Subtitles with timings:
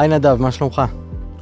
[0.00, 0.82] היי נדב, מה שלומך?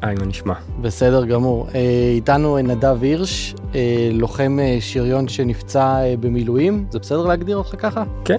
[0.02, 0.54] היי, מה נשמע?
[0.80, 1.68] בסדר גמור.
[1.74, 8.04] אה, איתנו נדב הירש, אה, לוחם אה, שריון שנפצע במילואים, זה בסדר להגדיר אותך ככה?
[8.24, 8.36] כן.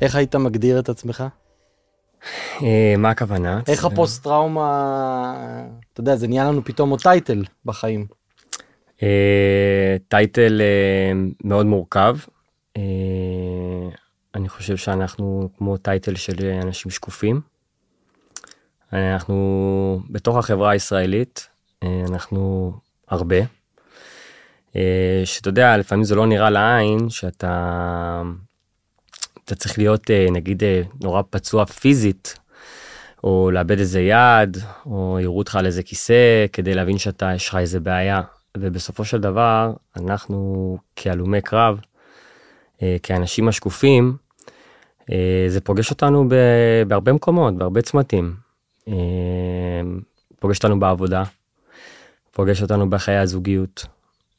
[0.00, 1.24] איך היית מגדיר את עצמך?
[2.98, 3.60] מה הכוונה?
[3.68, 5.34] איך הפוסט טראומה,
[5.92, 8.06] אתה יודע, זה נהיה לנו פתאום עוד title בחיים.
[10.08, 10.60] title
[11.44, 12.16] מאוד מורכב.
[14.34, 17.57] אני חושב שאנחנו כמו title של אנשים שקופים.
[18.92, 21.48] אנחנו בתוך החברה הישראלית,
[21.82, 22.72] אה, אנחנו
[23.08, 23.36] הרבה.
[24.76, 28.22] אה, שאתה יודע, לפעמים זה לא נראה לעין שאתה
[29.44, 30.62] אתה צריך להיות אה, נגיד
[31.02, 32.38] נורא פצוע פיזית,
[33.24, 34.56] או לאבד איזה יד,
[34.86, 38.22] או יראו אותך על איזה כיסא, כדי להבין שאתה, יש לך איזה בעיה.
[38.56, 41.80] ובסופו של דבר, אנחנו כהלומי קרב,
[43.02, 44.16] כאנשים השקופים,
[45.48, 46.28] זה פוגש אותנו
[46.86, 48.47] בהרבה מקומות, בהרבה צמתים.
[48.88, 49.80] אה,
[50.38, 51.22] פוגש אותנו בעבודה,
[52.32, 53.86] פוגש אותנו בחיי הזוגיות,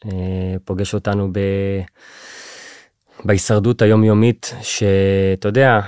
[0.06, 1.40] אה, פוגש אותנו ב...
[3.26, 5.80] בהישרדות היומיומית, שאתה יודע,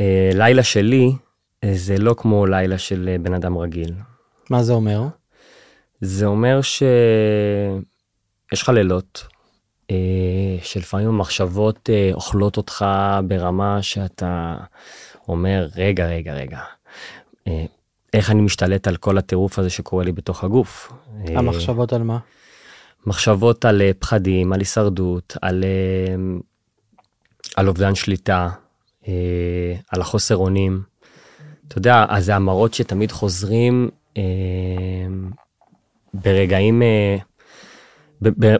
[0.00, 1.12] אה, לילה שלי
[1.72, 3.94] זה לא כמו לילה של בן אדם רגיל.
[4.50, 5.02] מה זה אומר?
[6.00, 9.26] זה אומר שיש לך לילות,
[10.62, 12.86] שלפעמים המחשבות אוכלות אותך
[13.28, 14.56] ברמה שאתה
[15.28, 16.60] אומר, רגע, רגע, רגע,
[18.16, 20.92] איך אני משתלט על כל הטירוף הזה שקורה לי בתוך הגוף.
[21.26, 22.18] המחשבות על מה?
[23.06, 26.38] מחשבות על אה, פחדים, על הישרדות, על, אה,
[27.56, 28.48] על אובדן שליטה,
[29.08, 30.82] אה, על החוסר אונים.
[31.68, 33.88] אתה יודע, אז זה המראות שתמיד חוזרים
[36.14, 36.82] ברגעים,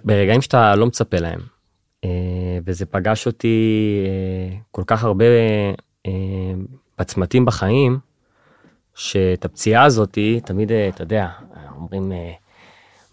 [0.05, 1.41] ברגעים שאתה לא מצפה להם.
[2.65, 3.56] וזה פגש אותי
[4.71, 5.25] כל כך הרבה
[6.99, 7.99] בצמתים בחיים,
[8.97, 11.29] שאת הפציעה הזאתי, תמיד, אה, אתה יודע,
[11.77, 12.33] אומרים, אה,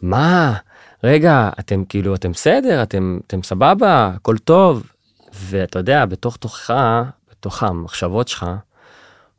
[0.02, 0.54] מה,
[1.04, 4.84] רגע, אתם כאילו, אתם בסדר, אתם, אתם סבבה, הכל טוב.
[5.34, 6.74] ואתה יודע, בתוך תוכך,
[7.32, 8.46] בתוך המחשבות שלך,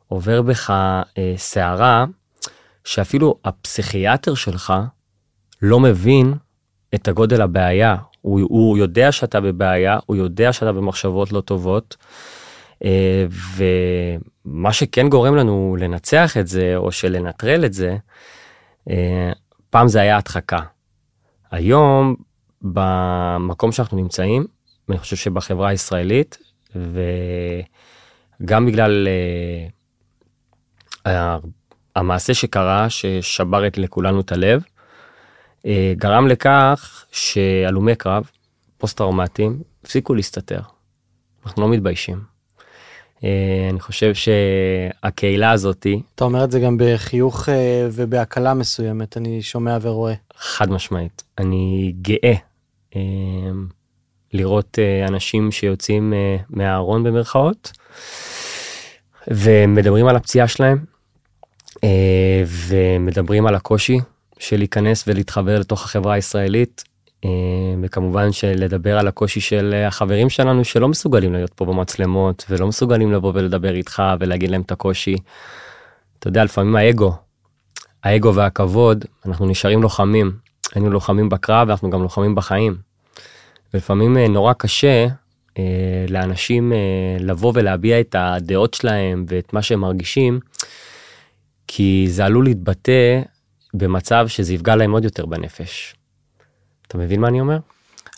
[0.07, 0.69] עובר בך
[1.17, 2.05] אה, סערה,
[2.83, 4.73] שאפילו הפסיכיאטר שלך
[5.61, 6.33] לא מבין
[6.95, 7.95] את הגודל הבעיה.
[8.21, 11.97] הוא, הוא יודע שאתה בבעיה, הוא יודע שאתה במחשבות לא טובות,
[12.83, 13.25] אה,
[14.45, 17.97] ומה שכן גורם לנו לנצח את זה, או שלנטרל את זה,
[18.89, 19.31] אה,
[19.69, 20.59] פעם זה היה הדחקה.
[21.51, 22.15] היום,
[22.61, 24.45] במקום שאנחנו נמצאים,
[24.89, 26.37] אני חושב שבחברה הישראלית,
[28.41, 29.07] וגם בגלל
[31.07, 31.09] uh,
[31.95, 34.63] המעשה שקרה, ששבר את לכולנו את הלב,
[35.59, 38.29] uh, גרם לכך שהלומי קרב,
[38.77, 40.61] פוסט-טראומטיים, הפסיקו להסתתר.
[41.45, 42.34] אנחנו לא מתביישים.
[43.25, 49.41] אה, אני חושב שהקהילה הזאתי אתה אומר את זה גם בחיוך אה, ובהקלה מסוימת אני
[49.41, 50.13] שומע ורואה.
[50.37, 51.23] חד משמעית.
[51.37, 52.33] אני גאה
[52.95, 53.01] אה,
[54.33, 56.13] לראות אנשים שיוצאים
[56.49, 57.71] מהארון במרכאות
[59.27, 60.77] ומדברים על הפציעה שלהם
[62.67, 63.99] ומדברים על הקושי
[64.39, 66.83] של להיכנס ולהתחבר לתוך החברה הישראלית
[67.81, 73.31] וכמובן שלדבר על הקושי של החברים שלנו שלא מסוגלים להיות פה במצלמות ולא מסוגלים לבוא
[73.35, 75.15] ולדבר איתך ולהגיד להם את הקושי.
[76.19, 77.13] אתה יודע לפעמים האגו,
[78.03, 80.31] האגו והכבוד אנחנו נשארים לוחמים
[80.75, 82.77] היינו לוחמים בקרב ואנחנו גם לוחמים בחיים.
[83.73, 85.07] ולפעמים אה, נורא קשה
[85.57, 86.73] אה, לאנשים
[87.19, 90.39] לבוא ולהביע את הדעות שלהם ואת מה שהם מרגישים
[91.67, 93.21] כי זה עלול להתבטא
[93.73, 95.95] במצב שזה יפגע להם עוד יותר בנפש.
[96.87, 97.57] אתה מבין מה אני אומר?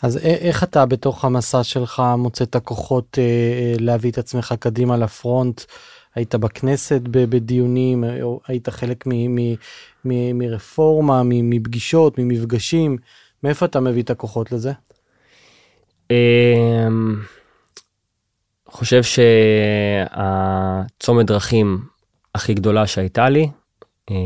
[0.02, 4.96] אז איך אתה בתוך המסע שלך מוצא את הכוחות אה, אה, להביא את עצמך קדימה
[4.96, 5.62] לפרונט?
[6.14, 9.04] היית בכנסת בדיונים, או היית חלק
[10.04, 12.96] מרפורמה, מפגישות, ממפגשים,
[13.42, 14.72] מאיפה אתה מביא את הכוחות לזה?
[16.10, 17.16] אמ,
[18.68, 19.02] חושב
[20.12, 21.84] שהצומת דרכים
[22.34, 23.48] הכי גדולה שהייתה לי,
[24.10, 24.16] אה,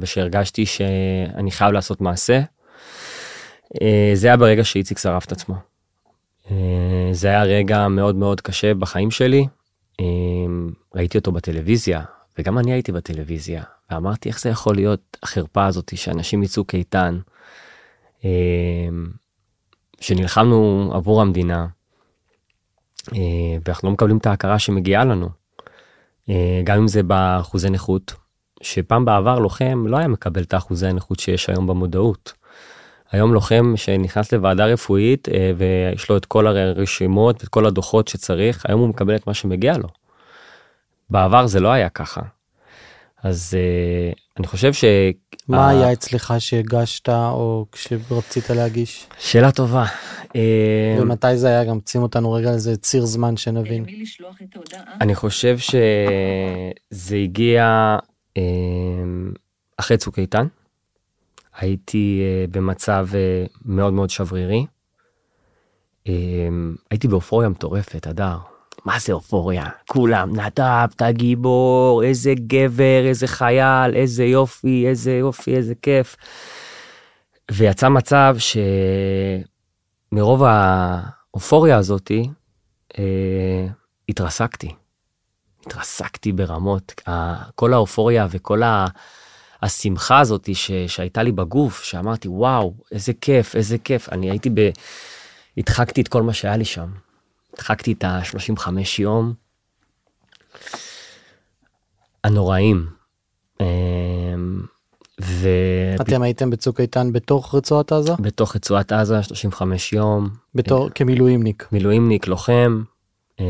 [0.00, 2.42] ושהרגשתי שאני חייב לעשות מעשה, אה,
[4.14, 5.54] זה היה ברגע שאיציק שרף את עצמו.
[6.50, 9.46] אה, זה היה רגע מאוד מאוד קשה בחיים שלי.
[10.00, 10.04] אה,
[10.94, 12.02] ראיתי אותו בטלוויזיה,
[12.38, 17.18] וגם אני הייתי בטלוויזיה, ואמרתי איך זה יכול להיות החרפה הזאת שאנשים מצוק איתן,
[20.00, 21.66] שנלחמנו עבור המדינה,
[23.66, 25.28] ואנחנו לא מקבלים את ההכרה שמגיעה לנו.
[26.64, 28.14] גם אם זה באחוזי נכות,
[28.62, 32.32] שפעם בעבר לוחם לא היה מקבל את האחוזי הנכות שיש היום במודעות.
[33.12, 38.66] היום לוחם שנכנס לוועדה רפואית אה, ויש לו את כל הרשימות, את כל הדוחות שצריך,
[38.68, 39.88] היום הוא מקבל את מה שמגיע לו.
[41.10, 42.20] בעבר זה לא היה ככה.
[43.22, 44.84] אז אה, אני חושב ש...
[45.48, 49.06] מה ה- היה אצלך שהגשת או כשרצית להגיש?
[49.18, 49.84] שאלה טובה.
[50.36, 51.64] אה, ומתי זה היה?
[51.64, 53.84] גם שים אותנו רגע על איזה ציר זמן שנבין.
[55.00, 57.96] אני חושב שזה הגיע
[59.76, 60.46] אחרי צוק איתן.
[61.56, 64.66] הייתי אה, במצב אה, מאוד מאוד שברירי.
[66.08, 66.12] אה,
[66.90, 68.36] הייתי באופוריה מטורפת, אדר.
[68.84, 69.64] מה זה אופוריה?
[69.88, 76.16] כולם, נדב, אתה גיבור, איזה גבר, איזה חייל, איזה יופי, איזה יופי, איזה כיף.
[77.50, 78.36] ויצא מצב
[80.12, 82.28] שמרוב האופוריה הזאתי,
[82.98, 83.66] אה,
[84.08, 84.74] התרסקתי.
[85.66, 87.00] התרסקתי ברמות.
[87.54, 88.62] כל האופוריה וכל.
[89.62, 90.70] השמחה הזאת ש...
[90.86, 94.08] שהייתה לי בגוף, שאמרתי, וואו, איזה כיף, איזה כיף.
[94.12, 94.70] אני הייתי ב...
[95.56, 96.88] הדחקתי את כל מה שהיה לי שם.
[97.54, 98.68] הדחקתי את ה-35
[98.98, 99.34] יום
[102.24, 102.86] הנוראים.
[103.60, 103.66] אמ,
[106.00, 108.12] אתם הייתם בצוק איתן בתוך רצועת עזה?
[108.12, 111.68] ובתוך רצועת עזה 35 יום, בתור כמילואימניק.
[111.72, 112.82] מילואימניק, לוחם,
[113.40, 113.44] אה,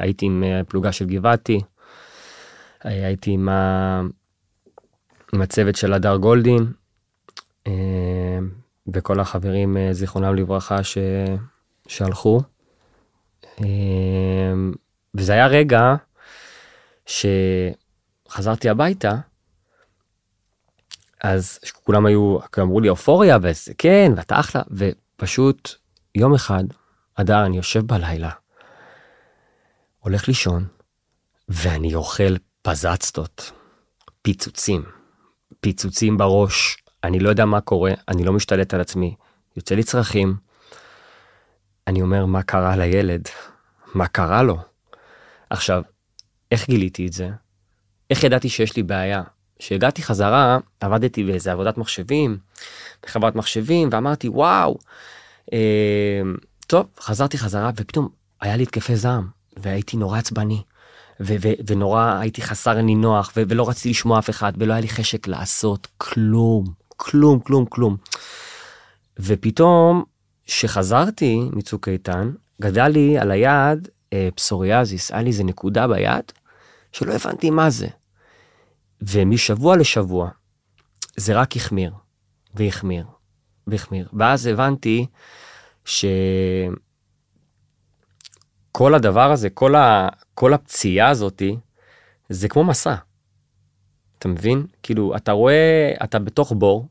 [0.00, 1.60] הייתי עם אה, פלוגה של גבעתי,
[2.84, 3.48] אה, הייתי עם.
[5.34, 6.72] עם הצוות של הדר גולדין,
[7.66, 8.38] אה,
[8.94, 10.98] וכל החברים, אה, זיכרונם לברכה, ש...
[11.88, 12.40] שהלכו.
[13.60, 14.52] אה,
[15.14, 15.94] וזה היה רגע
[17.06, 19.12] שחזרתי הביתה,
[21.22, 25.70] אז כולם היו, אמרו לי אופוריה, וזה כן, ואתה אחלה, ופשוט
[26.14, 26.64] יום אחד,
[27.14, 28.30] אדר, אני יושב בלילה,
[30.00, 30.66] הולך לישון,
[31.48, 33.52] ואני אוכל פזצתות,
[34.22, 34.82] פיצוצים,
[35.60, 39.14] פיצוצים בראש, אני לא יודע מה קורה, אני לא משתלט על עצמי,
[39.56, 40.36] יוצא לי צרכים.
[41.86, 43.28] אני אומר, מה קרה לילד?
[43.94, 44.58] מה קרה לו?
[45.50, 45.82] עכשיו,
[46.50, 47.28] איך גיליתי את זה?
[48.10, 49.22] איך ידעתי שיש לי בעיה?
[49.58, 52.38] כשהגעתי חזרה, עבדתי באיזה עבודת מחשבים,
[53.02, 54.78] בחברת מחשבים, ואמרתי, וואו,
[55.52, 56.22] אה,
[56.66, 58.08] טוב, חזרתי חזרה, ופתאום
[58.40, 60.62] היה לי התקפי זעם, והייתי נורא עצבני,
[61.20, 64.88] ו- ו- ונורא הייתי חסר נינוח, ו- ולא רציתי לשמוע אף אחד, ולא היה לי
[64.88, 67.96] חשק לעשות כלום, כלום, כלום, כלום.
[69.18, 70.04] ופתאום,
[70.46, 72.32] כשחזרתי מצוק איתן,
[72.62, 76.32] גדל לי על היד אה, פסוריאזיס, היה לי איזה נקודה ביד,
[76.92, 77.88] שלא הבנתי מה זה.
[79.02, 80.30] ומשבוע לשבוע,
[81.16, 81.92] זה רק החמיר,
[82.54, 83.06] והחמיר,
[83.66, 84.08] והחמיר.
[84.12, 85.06] ואז הבנתי
[88.72, 90.08] שכל הדבר הזה, כל, ה...
[90.34, 91.56] כל הפציעה הזאתי,
[92.28, 92.94] זה כמו מסע.
[94.18, 94.66] אתה מבין?
[94.82, 96.88] כאילו, אתה רואה, אתה בתוך בור,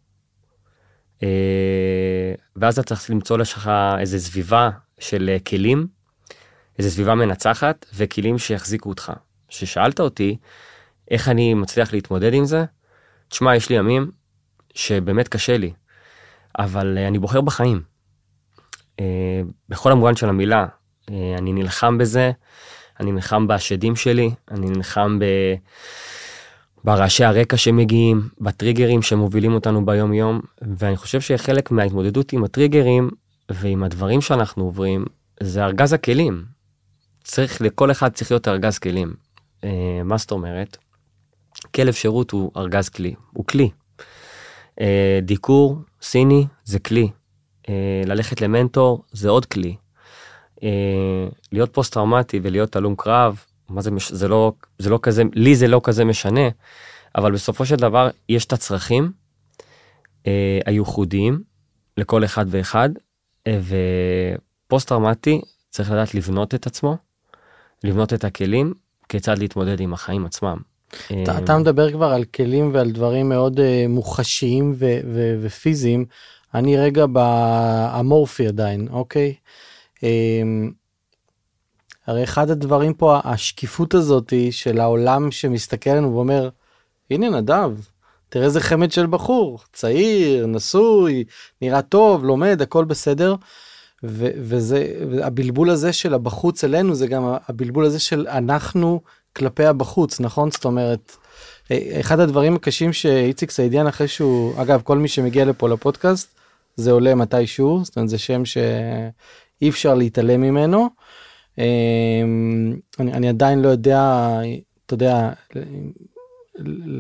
[1.24, 4.70] אה, ואז אתה צריך למצוא לך איזה סביבה
[5.00, 5.88] של אה, כלים,
[6.80, 9.12] איזה סביבה מנצחת, וכלים שיחזיקו אותך.
[9.48, 10.38] כששאלת אותי,
[11.12, 12.66] איך אני מצליח להתמודד עם זה?
[13.30, 14.12] תשמע, יש לי ימים
[14.74, 15.74] שבאמת קשה לי,
[16.60, 17.82] אבל אה, אני בוחר בחיים.
[19.70, 20.66] בכל המובן של המילה,
[21.10, 22.32] אני נלחם בזה,
[23.00, 25.26] אני נלחם בשדים שלי, אני נלחם ב...
[26.84, 30.42] ברעשי הרקע שמגיעים, בטריגרים שמובילים אותנו ביום יום,
[30.78, 33.10] ואני חושב שחלק מההתמודדות עם הטריגרים
[33.50, 35.06] ועם הדברים שאנחנו עוברים,
[35.40, 36.46] זה ארגז הכלים.
[37.24, 39.14] צריך, לכל אחד צריך להיות ארגז כלים.
[39.64, 40.78] אה, מה זאת אומרת?
[41.76, 43.70] כלב שירות הוא ארגז כלי, הוא כלי.
[44.82, 47.10] אה, דיקור סיני זה כלי.
[47.70, 49.76] אה, ללכת למנטור זה עוד כלי.
[50.64, 54.12] אה, להיות פוסט טראומטי ולהיות הלום קרב, מה זה, מש...
[54.12, 56.50] זה לא, זה לא כזה, לי זה לא כזה משנה,
[57.16, 59.12] אבל בסופו של דבר יש את הצרכים
[60.28, 61.42] אה, הייחודיים
[61.98, 62.90] לכל אחד ואחד,
[63.48, 63.60] אה,
[64.68, 66.98] ופוסט טראומטי צריך לדעת לבנות את עצמו,
[67.84, 68.74] לבנות את הכלים,
[69.10, 70.58] כיצד להתמודד עם החיים עצמם.
[71.06, 76.06] אתה, אה, אתה מדבר כבר על כלים ועל דברים מאוד uh, מוחשיים ו- ו- ופיזיים.
[76.54, 79.34] אני רגע באמורפי עדיין, אוקיי?
[80.02, 80.74] Um,
[82.08, 86.50] הרי אחד הדברים פה, השקיפות הזאתי של העולם שמסתכל עלינו ואומר,
[87.12, 87.72] הנה נדב,
[88.30, 91.24] תראה איזה חמד של בחור, צעיר, נשוי,
[91.62, 93.36] נראה טוב, לומד, הכל בסדר.
[94.04, 94.88] וזה,
[95.24, 99.02] הבלבול הזה של הבחוץ אלינו זה גם הבלבול הזה של אנחנו
[99.36, 100.52] כלפי הבחוץ, נכון?
[100.52, 101.16] זאת אומרת,
[102.00, 106.36] אחד הדברים הקשים שאיציק סעידיאן אחרי שהוא, אגב, כל מי שמגיע לפה לפודקאסט,
[106.76, 108.46] זה עולה מתישהו, זאת אומרת, זה שם
[109.62, 110.90] שאי אפשר להתעלם ממנו.
[113.00, 114.30] אני, אני עדיין לא יודע,
[114.86, 115.30] אתה יודע,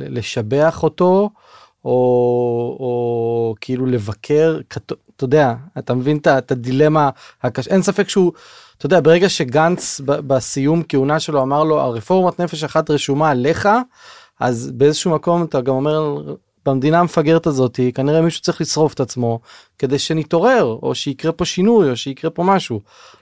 [0.10, 1.30] לשבח אותו,
[1.86, 1.92] או,
[2.80, 7.10] או כאילו לבקר, אתה יודע, אתה מבין את הדילמה
[7.44, 8.32] הקשה, אין ספק שהוא,
[8.78, 13.70] אתה יודע, ברגע שגנץ בסיום כהונה שלו אמר לו, הרפורמת נפש אחת רשומה עליך,
[14.40, 16.34] אז באיזשהו מקום אתה גם אומר
[16.66, 19.40] במדינה המפגרת הזאת כנראה מישהו צריך לשרוף את עצמו
[19.78, 22.82] כדי שנתעורר או שיקרה פה שינוי או שיקרה פה משהו.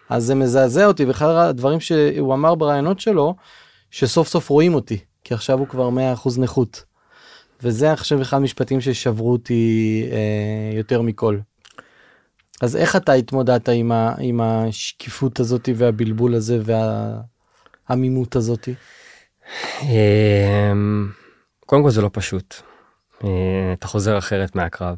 [0.10, 3.36] אז זה מזעזע אותי ואחד הדברים שהוא אמר ברעיונות שלו
[3.92, 5.90] שסוף סוף רואים אותי כי עכשיו הוא כבר
[6.26, 6.84] 100% נכות.
[7.64, 11.38] וזה עכשיו אחד המשפטים ששברו אותי אה, יותר מכל.
[12.62, 16.60] אז איך אתה התמודדת עם, ה, עם השקיפות הזאת והבלבול הזה
[17.90, 18.70] והעמימות הזאת?
[19.82, 21.10] אמ,
[21.66, 22.69] קודם כל זה לא פשוט.
[23.24, 24.98] אה, אתה חוזר אחרת מהקרב.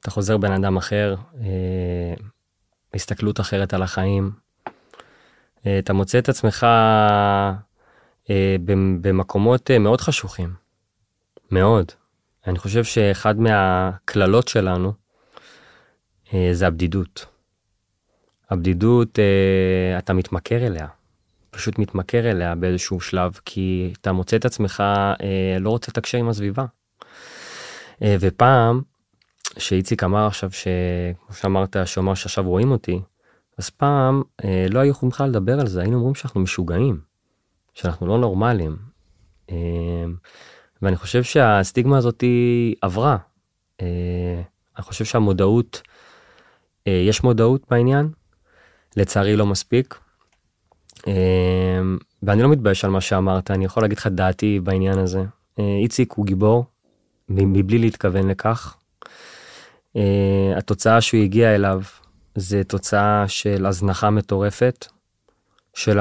[0.00, 2.14] אתה חוזר בן אדם אחר, אה,
[2.94, 4.30] הסתכלות אחרת על החיים.
[5.66, 6.66] אה, אתה מוצא את עצמך
[9.02, 10.54] במקומות מאוד חשוכים.
[11.50, 11.92] מאוד.
[12.46, 14.92] אני חושב שאחד מהקללות שלנו
[16.52, 17.26] זה הבדידות.
[18.50, 19.18] הבדידות,
[19.98, 20.86] אתה מתמכר אליה.
[21.50, 24.82] פשוט מתמכר אליה באיזשהו שלב, כי אתה מוצא את עצמך
[25.60, 26.64] לא רוצה לתקשר עם הסביבה.
[28.02, 28.80] אה, ופעם,
[29.58, 30.50] שאיציק אמר עכשיו,
[31.26, 33.00] כמו שאמרת, שאומר שעכשיו רואים אותי,
[33.58, 37.00] אז פעם אה, לא היו יכולים בכלל לדבר על זה, היינו אומרים שאנחנו משוגעים,
[37.74, 38.76] שאנחנו לא נורמליים.
[39.50, 39.56] אה,
[40.82, 42.24] ואני חושב שהסטיגמה הזאת
[42.82, 43.16] עברה.
[44.76, 45.82] אני חושב שהמודעות,
[46.86, 48.08] יש מודעות בעניין,
[48.96, 49.98] לצערי לא מספיק.
[52.22, 55.24] ואני לא מתבייש על מה שאמרת, אני יכול להגיד לך דעתי בעניין הזה.
[55.58, 56.64] איציק הוא גיבור,
[57.28, 58.76] מבלי להתכוון לכך.
[59.96, 60.00] Uh,
[60.56, 61.82] התוצאה שהוא הגיע אליו
[62.34, 64.86] זה תוצאה של הזנחה מטורפת
[65.74, 65.98] של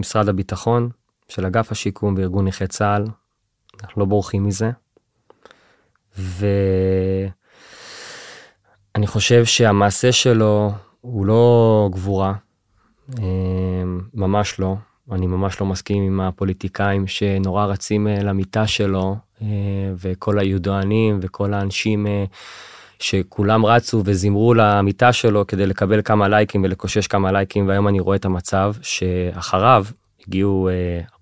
[0.00, 0.90] משרד הביטחון,
[1.28, 3.04] של אגף השיקום וארגון נכי צה"ל.
[3.82, 4.70] אנחנו לא בורחים מזה.
[6.18, 7.36] ואני
[9.06, 12.34] חושב שהמעשה שלו הוא לא גבורה,
[13.10, 13.14] uh,
[14.14, 14.76] ממש לא.
[15.12, 19.46] אני ממש לא מסכים עם הפוליטיקאים שנורא רצים אה, למיטה שלו אה,
[19.98, 22.24] וכל הידוענים וכל האנשים אה,
[22.98, 28.16] שכולם רצו וזימרו למיטה שלו כדי לקבל כמה לייקים ולקושש כמה לייקים והיום אני רואה
[28.16, 29.86] את המצב שאחריו
[30.26, 30.68] הגיעו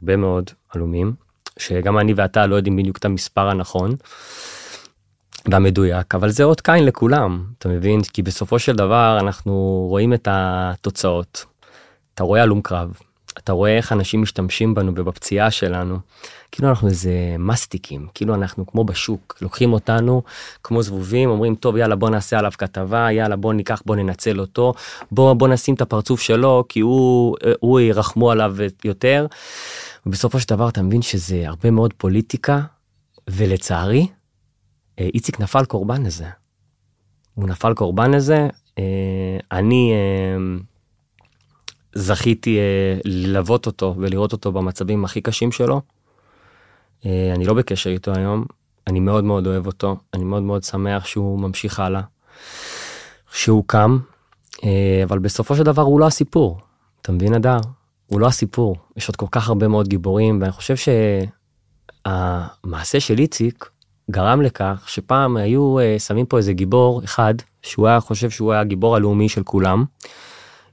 [0.01, 1.13] הרבה מאוד עלומים
[1.59, 3.97] שגם אני ואתה לא יודעים בדיוק את המספר הנכון.
[5.51, 10.29] והמדויק אבל זה אות קין לכולם אתה מבין כי בסופו של דבר אנחנו רואים את
[10.31, 11.45] התוצאות.
[12.15, 12.93] אתה רואה הלום קרב
[13.39, 15.99] אתה רואה איך אנשים משתמשים בנו ובפציעה שלנו,
[16.53, 20.23] כאילו אנחנו איזה מסטיקים, כאילו אנחנו כמו בשוק, לוקחים אותנו
[20.63, 24.75] כמו זבובים, אומרים טוב יאללה בוא נעשה עליו כתבה, יאללה בוא ניקח בוא ננצל אותו,
[25.13, 29.27] בוא בוא נשים את הפרצוף שלו כי הוא, הוא ירחמו עליו יותר.
[30.07, 32.61] ובסופו של דבר אתה מבין שזה הרבה מאוד פוליטיקה,
[33.31, 34.07] ולצערי,
[34.99, 36.27] אה, איציק נפל קורבן לזה.
[37.35, 38.49] הוא נפל קורבן לזה,
[38.79, 40.63] אה, אני אה,
[41.95, 45.81] זכיתי אה, ללוות אותו ולראות אותו במצבים הכי קשים שלו.
[47.07, 48.45] אה, אני לא בקשר איתו היום,
[48.87, 52.01] אני מאוד מאוד אוהב אותו, אני מאוד מאוד שמח שהוא ממשיך הלאה,
[53.33, 53.99] שהוא קם,
[54.65, 56.61] אה, אבל בסופו של דבר הוא לא הסיפור,
[57.03, 57.59] אתה מבין אדר?
[58.07, 60.75] הוא לא הסיפור, יש עוד כל כך הרבה מאוד גיבורים, ואני חושב
[62.07, 63.71] שהמעשה של איציק
[64.11, 68.97] גרם לכך שפעם היו שמים פה איזה גיבור אחד, שהוא היה חושב שהוא היה הגיבור
[68.97, 69.85] הלאומי של כולם.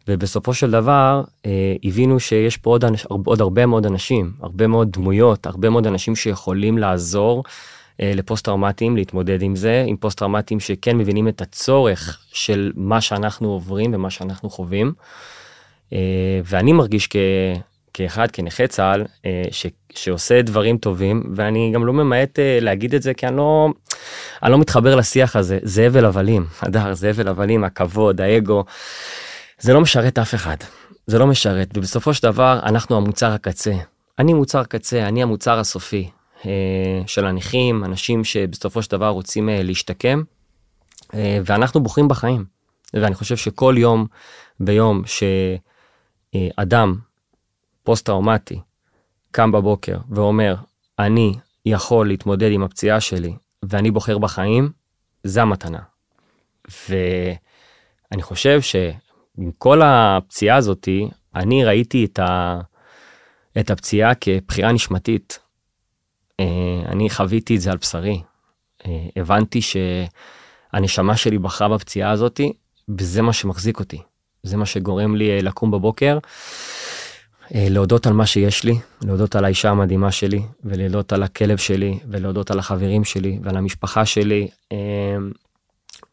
[0.09, 4.91] ובסופו של דבר אה, הבינו שיש פה עוד, אנש, עוד הרבה מאוד אנשים, הרבה מאוד
[4.91, 7.43] דמויות, הרבה מאוד אנשים שיכולים לעזור
[8.01, 13.01] אה, לפוסט טראומטיים להתמודד עם זה, עם פוסט טראומטיים שכן מבינים את הצורך של מה
[13.01, 14.93] שאנחנו עוברים ומה שאנחנו חווים.
[15.93, 17.15] אה, ואני מרגיש כ,
[17.93, 23.01] כאחד, כנכה צה"ל, אה, ש, שעושה דברים טובים, ואני גם לא ממעט אה, להגיד את
[23.01, 23.69] זה, כי אני לא,
[24.43, 28.63] אני לא מתחבר לשיח הזה, זה הבל הבלים, אדר, זה הבל הבלים, הכבוד, האגו.
[29.59, 30.57] זה לא משרת אף אחד,
[31.07, 33.73] זה לא משרת, ובסופו של דבר אנחנו המוצר הקצה.
[34.19, 36.09] אני מוצר קצה, אני המוצר הסופי
[36.45, 40.23] אה, של הנכים, אנשים שבסופו של דבר רוצים אה, להשתקם,
[41.13, 42.45] אה, ואנחנו בוחרים בחיים.
[42.93, 44.07] ואני חושב שכל יום
[44.59, 45.03] ביום
[46.35, 46.95] שאדם
[47.83, 48.59] פוסט-טראומטי
[49.31, 50.55] קם בבוקר ואומר,
[50.99, 51.33] אני
[51.65, 54.71] יכול להתמודד עם הפציעה שלי ואני בוחר בחיים,
[55.23, 55.79] זה המתנה.
[56.89, 58.75] ואני חושב ש...
[59.39, 62.59] עם כל הפציעה הזאתי, אני ראיתי את, ה,
[63.59, 65.39] את הפציעה כבחירה נשמתית.
[66.39, 68.21] אה, אני חוויתי את זה על בשרי.
[68.85, 72.53] אה, הבנתי שהנשמה שלי בחרה בפציעה הזאתי,
[72.97, 74.01] וזה מה שמחזיק אותי.
[74.43, 76.17] זה מה שגורם לי אה, לקום בבוקר,
[77.51, 82.51] להודות על מה שיש לי, להודות על האישה המדהימה שלי, ולהודות על הכלב שלי, ולהודות
[82.51, 84.47] על החברים שלי, ועל המשפחה שלי.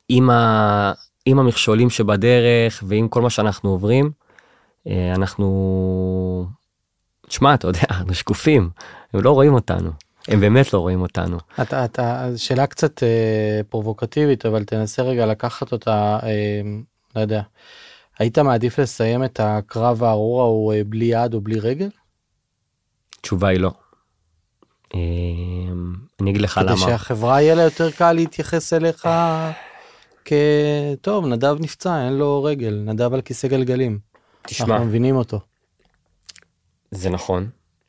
[0.09, 0.93] עם, ה,
[1.27, 4.11] עם המכשולים שבדרך ועם כל מה שאנחנו עוברים,
[5.15, 6.47] אנחנו,
[7.29, 8.71] תשמע, אתה יודע, אנחנו שקופים,
[9.13, 9.91] הם לא רואים אותנו.
[10.29, 11.39] הם באמת לא רואים אותנו.
[11.63, 16.61] אתה, אתה, שאלה קצת אה, פרובוקטיבית, אבל תנסה רגע לקחת אותה, אה,
[17.17, 17.43] לא יודע,
[18.19, 21.89] היית מעדיף לסיים את הקרב הארור ההוא אה, בלי יד או בלי רגל?
[23.19, 23.73] התשובה היא לא.
[24.95, 25.01] אה,
[26.21, 26.77] אני אגיד לך למה.
[26.77, 29.09] כדי שהחברה יהיה לה יותר קל להתייחס אליך
[30.27, 33.99] כטוב, נדב נפצע, אין לו רגל, נדב על כיסא גלגלים.
[34.43, 35.41] תשמע, אנחנו מבינים אותו.
[36.91, 37.49] זה נכון,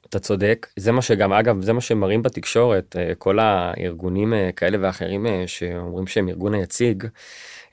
[0.10, 4.77] אתה צודק, זה מה שגם, אגב, זה מה שמראים בתקשורת, אה, כל הארגונים אה, כאלה
[4.82, 7.03] ואחרים אה, שאומרים שהם ארגון היציג,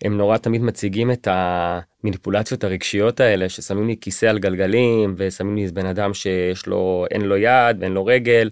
[0.05, 5.67] הם נורא תמיד מציגים את המניפולציות הרגשיות האלה, ששמים לי כיסא על גלגלים, ושמים לי
[5.67, 8.51] בן אדם שיש לו, אין לו יד ואין לו רגל,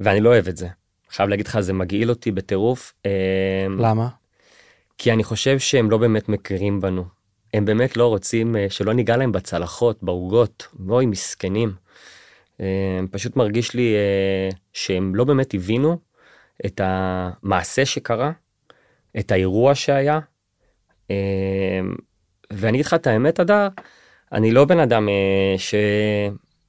[0.00, 0.68] ואני לא אוהב את זה.
[1.10, 2.92] חייב להגיד לך, זה מגעיל אותי בטירוף.
[3.78, 4.19] למה?
[5.02, 7.04] כי אני חושב שהם לא באמת מכירים בנו.
[7.54, 11.72] הם באמת לא רוצים שלא ניגע להם בצלחות, בעוגות, אוי מסכנים.
[13.10, 13.94] פשוט מרגיש לי
[14.72, 15.98] שהם לא באמת הבינו
[16.66, 18.32] את המעשה שקרה,
[19.18, 20.20] את האירוע שהיה.
[22.50, 23.68] ואני אגיד לך את האמת, אדר,
[24.32, 25.08] אני לא בן אדם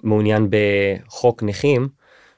[0.03, 1.89] שמעוניין בחוק נכים,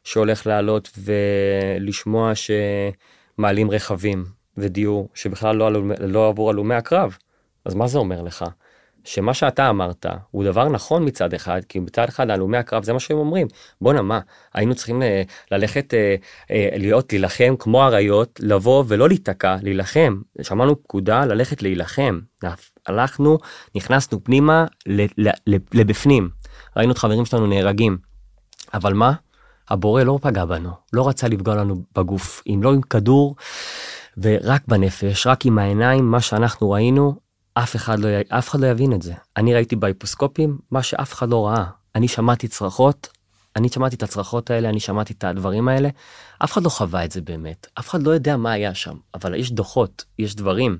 [0.03, 7.17] שהולך לעלות ולשמוע שמעלים רכבים ודיור שבכלל לא, לא עבור הלומי הקרב.
[7.65, 8.45] אז מה זה אומר לך?
[9.03, 12.99] שמה שאתה אמרת הוא דבר נכון מצד אחד, כי מצד אחד הלומי הקרב זה מה
[12.99, 13.47] שהם אומרים.
[13.81, 14.19] בואנה מה,
[14.53, 16.15] היינו צריכים ל- ללכת, אה,
[16.51, 20.21] אה, להיות, להילחם כמו אריות, לבוא ולא להיתקע, להילחם.
[20.41, 22.19] שמענו פקודה ללכת להילחם.
[22.87, 23.37] הלכנו,
[23.75, 24.65] נכנסנו פנימה
[25.73, 26.29] לבפנים.
[26.77, 27.97] ראינו את חברים שלנו נהרגים.
[28.73, 29.13] אבל מה?
[29.69, 33.35] הבורא לא פגע בנו, לא רצה לפגוע לנו בגוף, אם לא עם כדור
[34.17, 37.15] ורק בנפש, רק עם העיניים, מה שאנחנו ראינו,
[37.53, 39.13] אף אחד לא, אף אחד לא יבין את זה.
[39.37, 41.65] אני ראיתי בהיפוסקופים מה שאף אחד לא ראה.
[41.95, 43.07] אני שמעתי צרחות,
[43.55, 45.89] אני שמעתי את הצרחות האלה, אני שמעתי את הדברים האלה,
[46.43, 49.35] אף אחד לא חווה את זה באמת, אף אחד לא יודע מה היה שם, אבל
[49.35, 50.77] יש דוחות, יש דברים.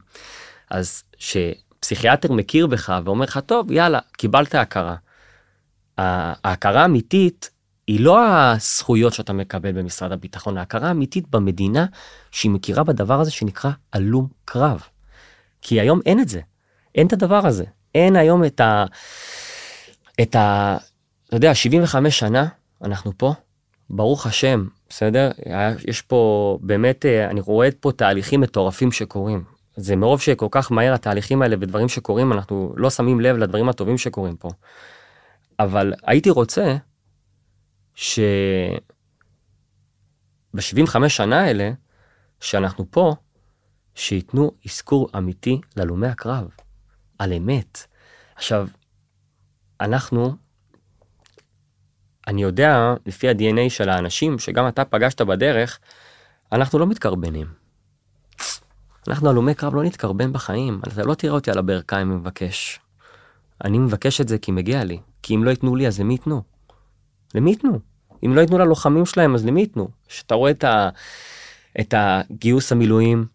[0.70, 4.96] אז שפסיכיאטר מכיר בך ואומר לך, טוב, יאללה, קיבלת הכרה.
[5.98, 7.50] ההכרה האמיתית
[7.88, 11.86] היא לא הזכויות שאתה מקבל במשרד הביטחון, ההכרה האמיתית במדינה
[12.32, 14.84] שהיא מכירה בדבר הזה שנקרא הלום קרב.
[15.62, 16.42] כי היום אין את זה.
[16.96, 17.64] אין את הדבר הזה.
[17.96, 18.86] אין היום את ה...
[20.22, 20.78] את ה...
[21.28, 22.48] אתה יודע, 75 שנה
[22.84, 23.34] אנחנו פה,
[23.90, 25.32] ברוך השם, בסדר?
[25.88, 29.44] יש פה באמת, אני רואה פה תהליכים מטורפים שקורים.
[29.76, 33.98] זה מרוב שכל כך מהר התהליכים האלה ודברים שקורים, אנחנו לא שמים לב לדברים הטובים
[33.98, 34.50] שקורים פה.
[35.60, 36.76] אבל הייתי רוצה
[37.96, 38.20] ש...
[40.54, 41.72] ב-75 שנה האלה,
[42.40, 43.16] שאנחנו פה,
[43.96, 46.48] שייתנו אזכור אמיתי ללומי הקרב.
[47.20, 47.88] על אמת.
[48.36, 48.68] עכשיו,
[49.82, 50.36] אנחנו,
[52.28, 55.80] אני יודע, לפי ה-DNA של האנשים, שגם אתה פגשת בדרך,
[56.52, 57.48] אנחנו לא מתקרבנים.
[59.08, 62.80] אנחנו הלומי קרב לא נתקרבן בחיים, אתה לא תראה אותי על הברכיים ומבקש.
[63.64, 66.42] אני מבקש את זה כי מגיע לי, כי אם לא ייתנו לי אז למי ייתנו?
[67.36, 67.80] למי ייתנו?
[68.26, 69.88] אם לא ייתנו ללוחמים שלהם אז למי ייתנו?
[70.08, 70.90] כשאתה רואה את, ה...
[71.80, 73.26] את הגיוס המילואים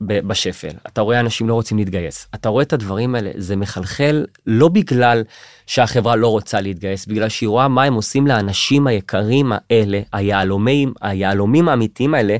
[0.00, 4.68] בשפל, אתה רואה אנשים לא רוצים להתגייס, אתה רואה את הדברים האלה, זה מחלחל לא
[4.68, 5.22] בגלל
[5.66, 11.68] שהחברה לא רוצה להתגייס, בגלל שהיא רואה מה הם עושים לאנשים היקרים האלה, היהלומים, היהלומים
[11.68, 12.36] האמיתיים האלה,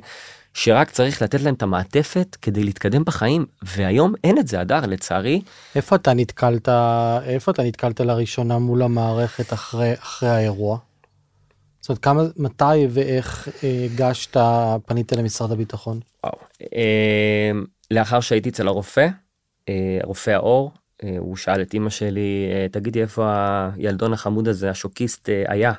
[0.55, 5.43] שרק צריך לתת להם את המעטפת כדי להתקדם בחיים, והיום אין את זה, הדר, לצערי.
[5.75, 6.69] איפה אתה נתקלת,
[7.25, 10.79] איפה אתה נתקלת לראשונה מול המערכת אחרי, אחרי האירוע?
[11.83, 14.37] זאת אומרת, כמה, מתי ואיך הגשת,
[14.87, 16.01] פנית למשרד הביטחון?
[16.25, 16.39] וואו.
[16.75, 17.51] אה,
[17.91, 19.09] לאחר שהייתי אצל הרופא,
[19.69, 20.73] אה, רופא העור,
[21.05, 23.31] אה, הוא שאל את אמא שלי, תגידי איפה
[23.77, 25.73] הילדון החמוד הזה, השוקיסט, היה?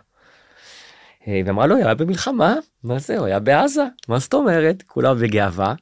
[1.28, 4.84] ואמרה לו, הוא היה במלחמה, מה זה, הוא היה בעזה, מה זאת אומרת?
[4.88, 5.74] כולה בגאווה.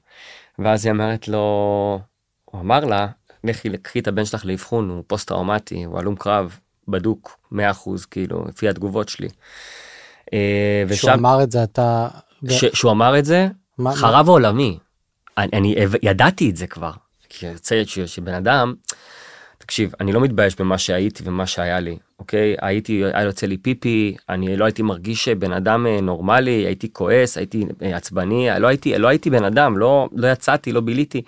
[0.59, 1.99] ואז היא אמרת לו,
[2.45, 3.07] הוא אמר לה,
[3.43, 6.57] לכי, לקחי את הבן שלך לאבחון, הוא פוסט טראומטי, הוא הלום קרב,
[6.87, 7.55] בדוק, 100%
[8.11, 9.27] כאילו, לפי התגובות שלי.
[10.87, 11.01] ושם...
[11.01, 12.07] שהוא אמר את זה אתה...
[12.49, 12.65] ש...
[12.73, 14.31] שהוא אמר את זה, מה, חרב מה?
[14.31, 14.77] עולמי.
[15.37, 16.91] אני, אני ידעתי את זה כבר.
[17.29, 18.73] כי יוצא שבן אדם,
[19.57, 22.55] תקשיב, אני לא מתבייש במה שהייתי ומה שהיה לי, אוקיי?
[22.61, 27.37] הייתי, היה יוצא לי פיפי, אני לא הייתי מרגיש בן אדם אה, נורמלי, הייתי כועס,
[27.37, 31.21] הייתי אה, עצבני, לא הייתי, לא הייתי בן אדם, לא, לא יצאתי, לא ביליתי.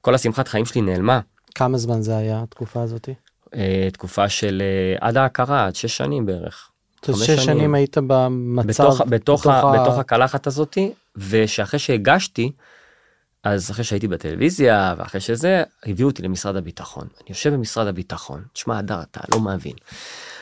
[0.00, 1.20] כל השמחת חיים שלי נעלמה.
[1.54, 3.14] כמה זמן זה היה התקופה הזאתי?
[3.54, 4.62] אה, תקופה של
[5.00, 6.70] עד ההכרה, עד שש שנים בערך.
[7.08, 9.82] אז שש שנים היית במצב, בתוך, בתוך, בתוך, ה...
[9.82, 12.52] בתוך הקלחת הזאתי, ושאחרי שהגשתי,
[13.42, 17.08] אז אחרי שהייתי בטלוויזיה ואחרי שזה, הביאו אותי למשרד הביטחון.
[17.20, 19.74] אני יושב במשרד הביטחון, תשמע, הדר, אתה לא מבין.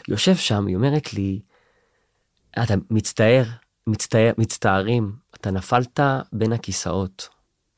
[0.09, 1.41] יושב שם, היא אומרת לי,
[2.63, 3.45] אתה מצטער
[3.87, 6.01] מצטער, מצטערים, אתה נפלת
[6.33, 7.29] בין הכיסאות.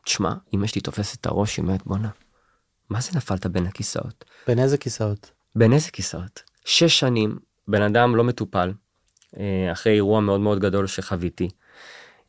[0.05, 2.09] תשמע, אמא שלי תופסת את הראש, היא אומרת, בואנה,
[2.91, 4.25] מה זה נפלת בין הכיסאות?
[4.47, 5.31] בין איזה כיסאות?
[5.57, 6.43] בין איזה כיסאות?
[6.65, 8.73] שש שנים, בן אדם לא מטופל,
[9.39, 11.49] אה, אחרי אירוע מאוד מאוד גדול שחוויתי.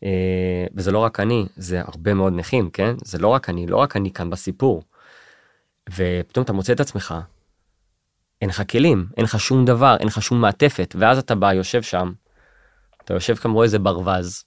[0.03, 2.95] אה, וזה לא רק אני, זה הרבה מאוד נכים, כן?
[3.03, 4.83] זה לא רק אני, לא רק אני כאן בסיפור.
[5.89, 7.15] ופתאום אתה מוצא את עצמך,
[8.41, 11.81] אין לך כלים, אין לך שום דבר, אין לך שום מעטפת, ואז אתה בא, יושב
[11.81, 12.11] שם,
[13.03, 14.43] אתה יושב כמו איזה ברווז,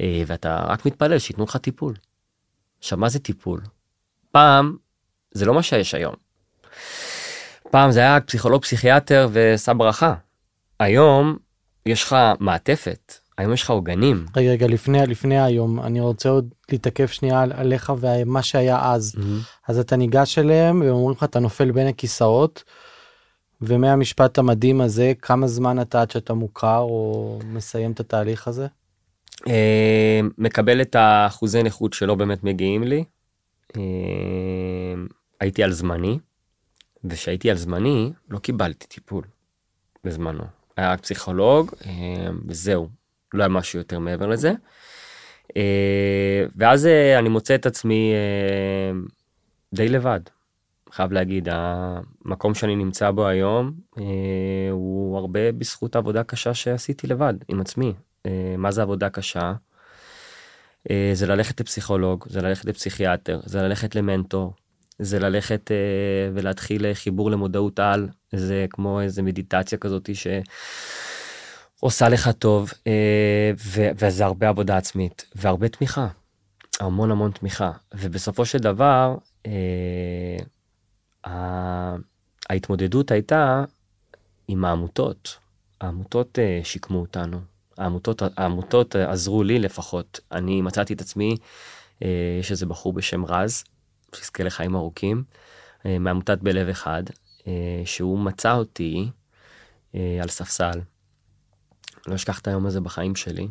[0.00, 1.94] אה, ואתה רק מתפלל שייתנו לך טיפול.
[2.78, 3.60] עכשיו, מה זה טיפול?
[4.32, 4.76] פעם,
[5.30, 6.14] זה לא מה שיש היום.
[7.74, 10.14] פעם זה היה פסיכולוג פסיכיאטר ושא ברכה.
[10.80, 11.36] היום
[11.86, 14.26] יש לך מעטפת, היום יש לך עוגנים.
[14.36, 19.14] רגע, רגע, לפני, לפני היום, אני רוצה עוד להתעכב שנייה על, עליך ומה שהיה אז.
[19.16, 19.68] Mm-hmm.
[19.68, 22.64] אז אתה ניגש אליהם והם אומרים לך אתה נופל בין הכיסאות.
[23.62, 28.66] ומהמשפט המדהים הזה כמה זמן אתה עד שאתה מוכר או מסיים את התהליך הזה?
[29.48, 33.04] אה, מקבל את האחוזי נכות שלא באמת מגיעים לי.
[33.76, 33.82] אה,
[35.40, 36.18] הייתי על זמני,
[37.04, 39.24] וכשהייתי על זמני לא קיבלתי טיפול
[40.04, 40.44] בזמנו.
[40.76, 41.90] היה רק פסיכולוג אה,
[42.46, 42.88] וזהו,
[43.34, 44.52] לא היה משהו יותר מעבר לזה.
[46.56, 46.88] ואז
[47.18, 48.12] אני מוצא את עצמי
[49.74, 50.20] די לבד.
[50.90, 53.72] חייב להגיד, המקום שאני נמצא בו היום
[54.70, 57.92] הוא הרבה בזכות העבודה קשה שעשיתי לבד עם עצמי.
[58.26, 59.52] אה, מה זה עבודה קשה?
[60.90, 64.54] אה, זה ללכת לפסיכולוג, זה ללכת לפסיכיאטר, זה ללכת למנטור,
[64.98, 65.76] זה ללכת אה,
[66.34, 70.10] ולהתחיל חיבור למודעות על, זה כמו איזה מדיטציה כזאת
[71.80, 72.70] שעושה לך טוב,
[73.96, 76.08] וזה הרבה עבודה עצמית, והרבה תמיכה,
[76.80, 79.16] המון המון תמיכה, ובסופו של דבר,
[82.50, 83.64] ההתמודדות הייתה
[84.48, 85.36] עם העמותות.
[85.80, 87.40] העמותות שיקמו אותנו,
[87.78, 90.20] העמותות, העמותות עזרו לי לפחות.
[90.32, 91.36] אני מצאתי את עצמי,
[92.02, 93.64] אה, יש איזה בחור בשם רז,
[94.14, 95.24] שיזכה לחיים ארוכים,
[95.86, 97.02] אה, מעמותת בלב אחד,
[97.46, 99.10] אה, שהוא מצא אותי
[100.22, 100.80] על ספסל.
[102.06, 103.48] לא אשכח את היום הזה בחיים שלי.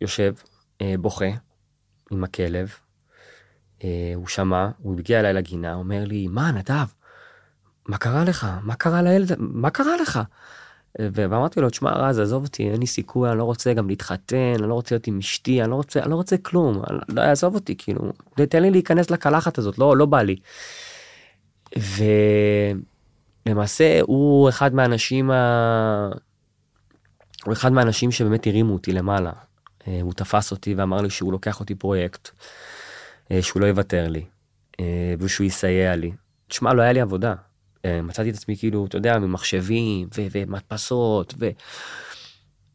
[0.00, 0.34] יושב,
[1.00, 1.26] בוכה
[2.10, 2.74] עם הכלב,
[4.14, 6.86] הוא שמע, הוא הגיע אליי לגינה, אומר לי, מה נדב,
[7.88, 8.46] מה קרה לך?
[8.62, 9.32] מה קרה לילד?
[9.38, 10.20] מה קרה לך?
[11.00, 14.68] ואמרתי לו, תשמע רז, עזוב אותי, אין לי סיכוי, אני לא רוצה גם להתחתן, אני
[14.68, 17.54] לא רוצה להיות עם אשתי, אני לא רוצה, אני לא רוצה כלום, אני, לא יעזוב
[17.54, 20.36] אותי, כאילו, תן לי להיכנס לקלחת הזאת, לא, לא בא לי.
[23.46, 26.10] ולמעשה הוא אחד מהאנשים ה...
[27.44, 29.32] הוא אחד מהאנשים שבאמת הרימו אותי למעלה.
[29.88, 32.30] אה, הוא תפס אותי ואמר לי שהוא לוקח אותי פרויקט,
[33.30, 34.24] אה, שהוא לא יוותר לי,
[34.80, 36.12] אה, ושהוא יסייע לי.
[36.48, 37.34] תשמע, לא היה לי עבודה.
[37.84, 41.50] אה, מצאתי את עצמי כאילו, אתה יודע, ממחשבים ו- ומדפסות ו...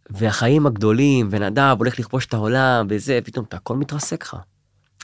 [0.10, 4.38] והחיים הגדולים, ונדב הולך לכבוש את העולם וזה, פתאום אתה הכל מתרסק לך.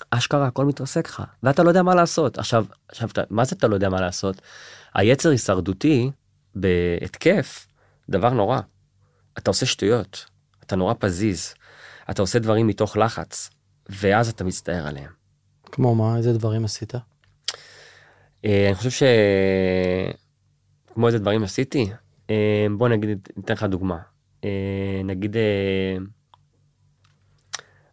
[0.09, 2.37] אשכרה הכל מתרסק לך, ואתה לא יודע מה לעשות.
[2.37, 4.41] עכשיו, עכשיו, מה זה אתה לא יודע מה לעשות?
[4.93, 6.11] היצר הישרדותי
[6.55, 7.67] בהתקף,
[8.09, 8.59] דבר נורא.
[9.37, 10.25] אתה עושה שטויות,
[10.63, 11.53] אתה נורא פזיז,
[12.09, 13.49] אתה עושה דברים מתוך לחץ,
[13.89, 15.11] ואז אתה מצטער עליהם.
[15.65, 16.17] כמו מה?
[16.17, 16.93] איזה דברים עשית?
[18.45, 19.03] אה, אני חושב ש...
[20.93, 21.89] כמו איזה דברים עשיתי,
[22.29, 23.99] אה, בוא נגיד, ניתן לך דוגמה.
[24.43, 25.36] אה, נגיד,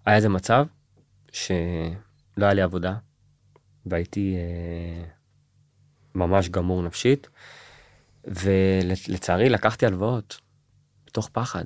[0.07, 0.67] היה איזה מצב
[1.33, 1.55] שלא
[2.37, 2.95] היה לי עבודה,
[3.87, 4.37] והייתי
[6.15, 7.29] ממש גמור נפשית,
[8.25, 10.41] ולצערי לקחתי הלוואות,
[11.07, 11.65] בתוך פחד.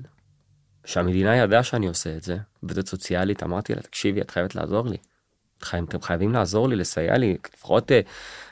[0.85, 4.97] שהמדינה ידעה שאני עושה את זה, עובדת סוציאלית, אמרתי לה, תקשיבי, את חייבת לעזור לי.
[5.63, 8.01] אתם חייבים לעזור לי, לסייע לי, לפחות אה,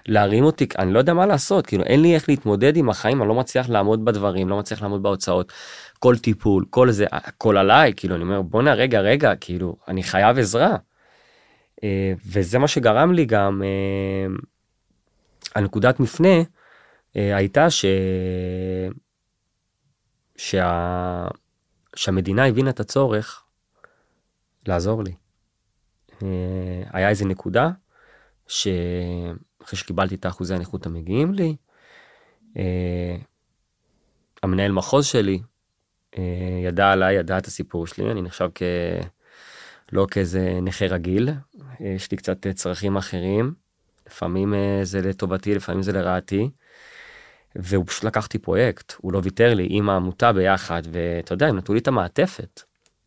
[0.07, 3.29] להרים אותי, אני לא יודע מה לעשות, כאילו אין לי איך להתמודד עם החיים, אני
[3.29, 5.53] לא מצליח לעמוד בדברים, לא מצליח לעמוד בהוצאות,
[5.99, 10.39] כל טיפול, כל זה, הכל עליי, כאילו אני אומר בואנה רגע רגע, כאילו אני חייב
[10.39, 10.77] עזרה.
[11.85, 14.35] אה, וזה מה שגרם לי גם, אה,
[15.55, 16.43] הנקודת מפנה
[17.17, 17.85] אה, הייתה ש...
[20.37, 21.29] שה...
[21.97, 23.45] שהמדינה הבינה את הצורך
[24.67, 25.15] לעזור לי.
[26.23, 27.71] אה, היה איזה נקודה
[28.47, 31.57] שאחרי שקיבלתי את האחוזי הנכות המגיעים לי,
[32.57, 33.17] אה,
[34.43, 35.41] המנהל מחוז שלי
[36.19, 36.23] אה,
[36.65, 38.63] ידע עליי, ידע את הסיפור שלי, אני נחשב כ...
[39.93, 41.31] לא כאיזה נכה רגיל,
[41.81, 43.55] יש לי קצת צרכים אחרים,
[44.07, 46.51] לפעמים זה לטובתי, לפעמים זה לרעתי.
[47.57, 51.75] והוא פשוט לקחתי פרויקט, הוא לא ויתר לי עם העמותה ביחד, ואתה יודע, הם נתנו
[51.75, 52.63] לי את המעטפת.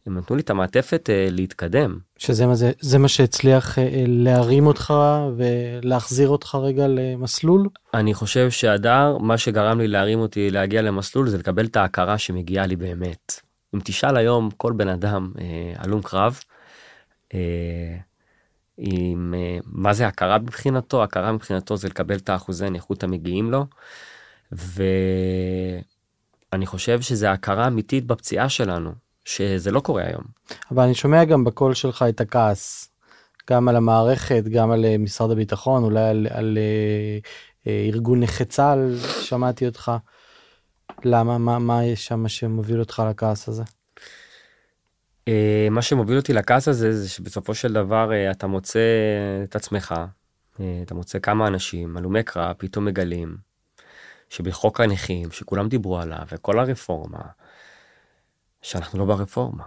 [0.06, 2.00] הם נתנו לי את המעטפת להתקדם.
[2.26, 4.94] שזה מה זה, זה מה שהצליח אה, להרים אותך
[5.38, 7.70] ולהחזיר אותך רגע למסלול?
[7.94, 12.66] אני חושב שהדר, מה שגרם לי להרים אותי להגיע למסלול זה לקבל את ההכרה שמגיעה
[12.66, 13.42] לי באמת.
[13.76, 16.40] אם תשאל היום כל בן אדם אה, הלום קרב,
[17.34, 17.98] אה,
[18.78, 23.66] עם אה, מה זה הכרה מבחינתו, הכרה מבחינתו זה לקבל את האחוזי נכות המגיעים לו,
[24.52, 30.24] ואני חושב שזה הכרה אמיתית בפציעה שלנו, שזה לא קורה היום.
[30.72, 32.92] אבל אני שומע גם בקול שלך את הכעס,
[33.50, 37.18] גם על המערכת, גם על אה, משרד הביטחון, אולי על, על אה,
[37.68, 39.92] אה, ארגון נכי צה"ל, שמעתי אותך.
[41.04, 41.38] למה?
[41.38, 43.64] מה, מה יש שם שמוביל אותך לכעס הזה?
[45.72, 48.80] מה שמוביל אותי לכעס הזה זה שבסופו של דבר אתה מוצא
[49.44, 49.96] את עצמך,
[50.54, 53.38] אתה מוצא כמה אנשים, הלומי קרב, פתאום מגלים
[54.30, 57.20] שבחוק הנכים, שכולם דיברו עליו, וכל הרפורמה,
[58.66, 59.64] שאנחנו לא ברפורמה,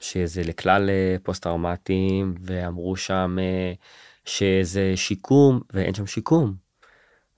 [0.00, 0.90] שזה לכלל
[1.22, 3.36] פוסט טראומטיים, ואמרו שם
[4.24, 6.54] שזה שיקום, ואין שם שיקום.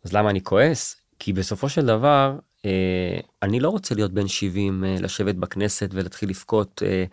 [0.04, 0.96] אז למה אני כועס?
[1.18, 6.30] כי בסופו של דבר אה, אני לא רוצה להיות בן 70 אה, לשבת בכנסת ולהתחיל
[6.30, 7.04] לבכות אה,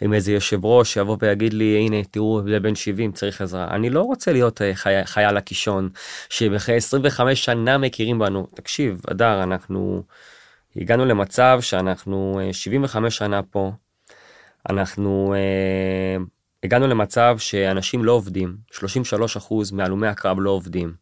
[0.00, 3.90] עם איזה יושב ראש שיבוא ויגיד לי הנה תראו זה בן 70 צריך עזרה אני
[3.90, 5.88] לא רוצה להיות חי, חייל הקישון
[6.28, 10.02] שבאחרי 25 שנה מכירים בנו תקשיב אדר אנחנו
[10.78, 13.72] הגענו למצב שאנחנו 75 שנה פה
[14.70, 15.34] אנחנו
[16.62, 20.94] הגענו למצב שאנשים לא עובדים 33 אחוז מהלומי הקרב לא עובדים.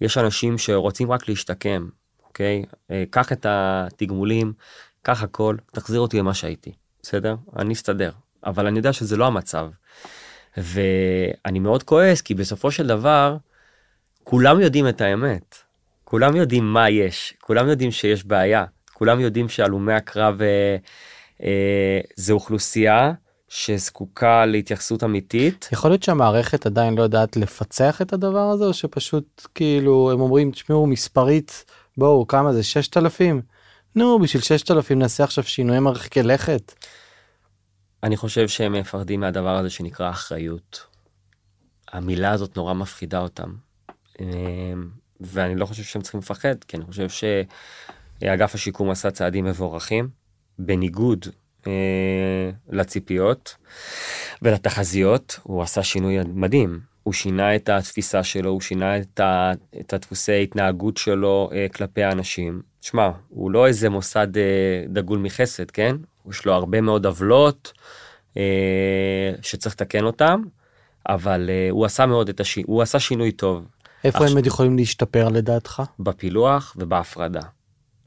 [0.00, 1.88] יש אנשים שרוצים רק להשתקם
[2.32, 2.64] אוקיי?
[2.90, 4.52] אה, קח את התגמולים,
[5.02, 6.72] קח הכל, תחזיר אותי למה שהייתי,
[7.02, 7.36] בסדר?
[7.56, 8.10] אני אסתדר.
[8.46, 9.68] אבל אני יודע שזה לא המצב.
[10.56, 13.36] ואני מאוד כועס, כי בסופו של דבר,
[14.24, 15.56] כולם יודעים את האמת.
[16.04, 18.64] כולם יודעים מה יש, כולם יודעים שיש בעיה,
[19.02, 20.76] כולם יודעים שהלומי הקרב אה,
[21.42, 23.12] אה, זה אוכלוסייה
[23.48, 25.68] שזקוקה להתייחסות אמיתית.
[25.72, 30.50] יכול להיות שהמערכת עדיין לא יודעת לפצח את הדבר הזה, או שפשוט כאילו הם אומרים,
[30.50, 31.64] תשמעו מספרית
[31.96, 32.62] בואו, כמה זה?
[32.62, 33.42] 6,000?
[33.94, 36.74] נו, בשביל 6,000 נעשה עכשיו שינויי מרחיקי לכת.
[38.02, 40.86] אני חושב שהם מפחדים מהדבר הזה שנקרא אחריות.
[41.92, 43.52] המילה הזאת נורא מפחידה אותם.
[44.20, 44.26] אמ,
[45.20, 47.08] ואני לא חושב שהם צריכים לפחד, כי אני חושב
[48.22, 50.08] שאגף השיקום עשה צעדים מבורכים,
[50.58, 51.26] בניגוד
[51.66, 53.56] אה, לציפיות
[54.42, 56.80] ולתחזיות, הוא עשה שינוי מדהים.
[57.02, 62.02] הוא שינה את התפיסה שלו, הוא שינה את, ה, את הדפוסי התנהגות שלו אה, כלפי
[62.02, 62.62] האנשים.
[62.80, 65.96] שמע, הוא לא איזה מוסד אה, דגול מחסד, כן?
[66.30, 67.72] יש לו הרבה מאוד עוולות
[68.36, 70.42] אה, שצריך לתקן אותם,
[71.08, 73.66] אבל אה, הוא עשה מאוד את השינוי, הוא עשה שינוי טוב.
[74.04, 75.82] איפה הם עוד יכולים להשתפר לדעתך?
[75.98, 77.42] בפילוח ובהפרדה.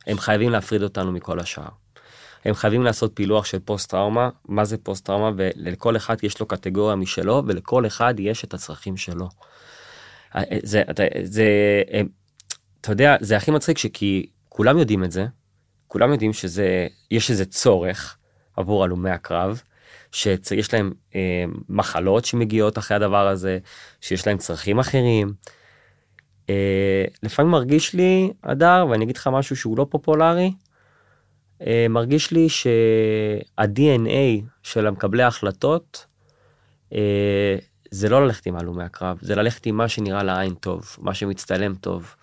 [0.08, 1.70] הם חייבים להפריד אותנו מכל השאר.
[2.46, 6.46] הם חייבים לעשות פילוח של פוסט טראומה, מה זה פוסט טראומה, ולכל אחד יש לו
[6.46, 9.30] קטגוריה משלו, ולכל אחד יש את הצרכים שלו.
[10.36, 11.46] אה, אה, זה, זה, זה,
[11.94, 12.02] אה,
[12.82, 15.26] אתה יודע, זה הכי מצחיק שכי כולם יודעים את זה,
[15.88, 18.18] כולם יודעים שזה, יש איזה צורך
[18.58, 19.62] עבור הלומי הקרב,
[20.12, 23.60] שיש להם אה, מחלות שמגיעות אחרי הדבר הזה,
[24.02, 25.34] שיש להם צרכים אחרים.
[26.50, 30.54] אה, לפעמים מרגיש לי, אדר, ואני אגיד לך משהו שהוא לא פופולרי,
[31.62, 36.06] אה, מרגיש לי שה-DNA של המקבלי ההחלטות
[36.94, 37.58] אה,
[37.92, 41.76] זה לא ללכת עם הלומי הקרב, זה ללכת עם מה שנראה לעין טוב, מה שמצטלם
[41.76, 42.16] טוב,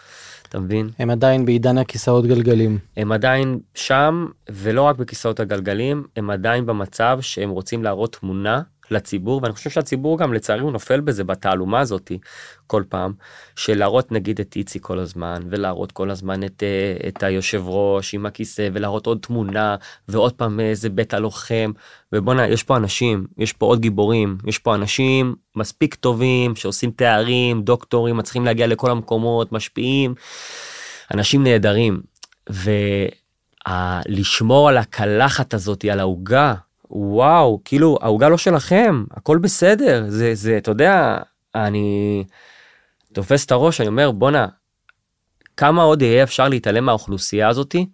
[0.48, 0.90] אתה מבין?
[0.98, 2.78] הם עדיין בעידן הכיסאות גלגלים.
[2.96, 9.40] הם עדיין שם, ולא רק בכיסאות הגלגלים, הם עדיין במצב שהם רוצים להראות תמונה לציבור
[9.42, 12.18] ואני חושב שהציבור גם לצערי הוא נופל בזה בתעלומה הזאתי
[12.66, 13.12] כל פעם
[13.57, 18.14] של להראות נגיד את איצי כל הזמן ולהראות כל הזמן את, אה, את היושב ראש
[18.14, 19.76] עם הכיסא ולהראות עוד תמונה
[20.09, 21.72] ועוד פעם איזה בית הלוחם
[22.12, 27.62] ובואנה יש פה אנשים יש פה עוד גיבורים יש פה אנשים מספיק טובים שעושים תארים
[27.62, 30.14] דוקטורים מצליחים להגיע לכל המקומות משפיעים
[31.14, 32.02] אנשים נהדרים.
[33.68, 36.55] ולשמור על הקלחת הזאתי על העוגה
[36.92, 41.18] וואו, כאילו, העוגה לא שלכם, הכל בסדר, זה, זה, אתה יודע,
[41.55, 42.24] אני
[43.12, 44.46] תופס את הראש, אני אומר, בואנה,
[45.57, 47.87] כמה עוד יהיה אפשר להתעלם מהאוכלוסייה הזאתי,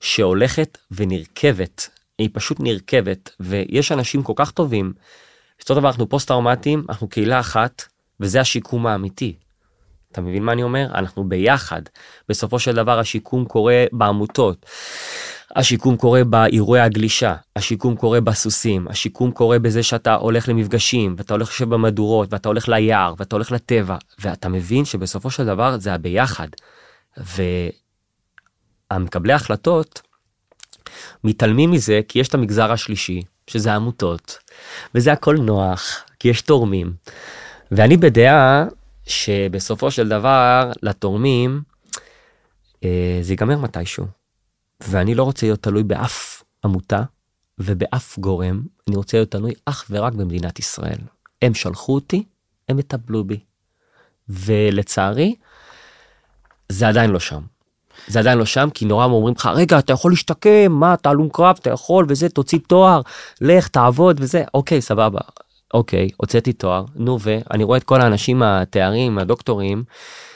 [0.00, 1.88] שהולכת ונרכבת,
[2.18, 4.92] היא פשוט נרכבת, ויש אנשים כל כך טובים,
[5.58, 7.82] בסופו של דבר אנחנו פוסט טראומטיים, אנחנו קהילה אחת,
[8.20, 9.36] וזה השיקום האמיתי.
[10.12, 10.86] אתה מבין מה אני אומר?
[10.94, 11.82] אנחנו ביחד.
[12.28, 14.66] בסופו של דבר השיקום קורה בעמותות.
[15.56, 21.48] השיקום קורה באירועי הגלישה, השיקום קורה בסוסים, השיקום קורה בזה שאתה הולך למפגשים, ואתה הולך
[21.48, 26.48] לשבת במדורות, ואתה הולך ליער, ואתה הולך לטבע, ואתה מבין שבסופו של דבר זה הביחד.
[28.90, 30.02] והמקבלי ההחלטות
[31.24, 34.38] מתעלמים מזה כי יש את המגזר השלישי, שזה העמותות,
[34.94, 36.92] וזה הכל נוח, כי יש תורמים.
[37.72, 38.64] ואני בדעה
[39.06, 41.62] שבסופו של דבר לתורמים
[42.84, 44.21] אה, זה ייגמר מתישהו.
[44.88, 47.02] ואני לא רוצה להיות תלוי באף עמותה,
[47.58, 50.98] ובאף גורם, אני רוצה להיות תלוי אך ורק במדינת ישראל.
[51.42, 52.24] הם שלחו אותי,
[52.68, 53.40] הם יטפלו בי.
[54.28, 55.34] ולצערי,
[56.68, 57.42] זה עדיין לא שם.
[58.06, 61.28] זה עדיין לא שם כי נורא אומרים לך רגע אתה יכול להשתקם מה אתה הלום
[61.32, 63.00] קרב אתה יכול וזה תוציא תואר
[63.40, 65.20] לך תעבוד וזה אוקיי סבבה
[65.74, 69.84] אוקיי הוצאתי תואר נו ואני רואה את כל האנשים התארים הדוקטורים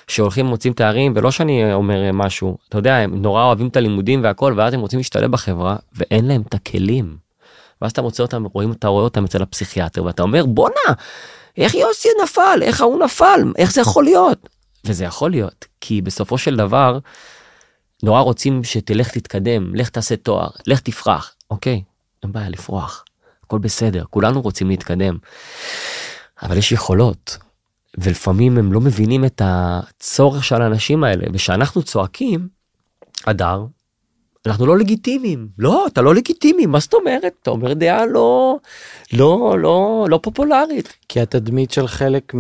[0.09, 4.55] שהולכים מוצאים תארים ולא שאני אומר משהו אתה יודע הם נורא אוהבים את הלימודים והכל
[4.57, 7.17] ואז הם רוצים להשתלב בחברה ואין להם את הכלים.
[7.83, 10.93] ואז אתה מוצא אותם רואים אתה רואה אותם אצל הפסיכיאטר ואתה אומר בואנה
[11.57, 12.59] איך יוסי נפל?
[12.63, 13.53] איך ההוא נפל?
[13.57, 14.49] איך זה יכול להיות?
[14.85, 16.99] וזה יכול להיות כי בסופו של דבר
[18.03, 21.35] נורא רוצים שתלך תתקדם לך תעשה תואר לך תפרח.
[21.51, 21.83] אוקיי
[22.23, 23.05] אין בעיה לפרוח
[23.45, 25.19] הכל בסדר כולנו רוצים להתקדם.
[26.43, 27.39] אבל יש יכולות
[27.99, 32.49] ולפעמים הם לא מבינים את הצורך של האנשים האלה ושאנחנו צועקים
[33.27, 33.65] הדר
[34.47, 35.49] אנחנו לא לגיטימיים.
[35.59, 37.33] לא אתה לא לגיטימי מה זאת אומרת?
[37.43, 38.57] אתה אומר דעה לא
[39.13, 40.93] לא לא לא פופולרית.
[41.09, 42.35] כי התדמית של חלק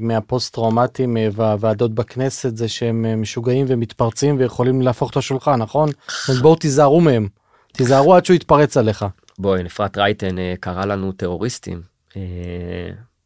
[0.00, 5.88] מהפוסט טראומטיים והוועדות בכנסת זה שהם משוגעים ומתפרצים ויכולים להפוך את השולחן נכון?
[6.28, 7.28] אז בואו תיזהרו מהם.
[7.72, 9.04] תיזהרו עד שהוא יתפרץ עליך.
[9.38, 11.80] בואי אפרת רייטן אה, קרא לנו טרוריסטים.
[12.16, 12.22] אה,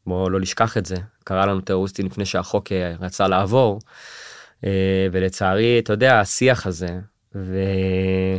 [0.07, 0.97] בואו לא נשכח את זה
[1.29, 3.81] קרא לנו טרוריסטים לפני שהחוק רצה לעבור
[5.13, 6.99] ולצערי אתה יודע השיח הזה
[7.35, 7.59] ו...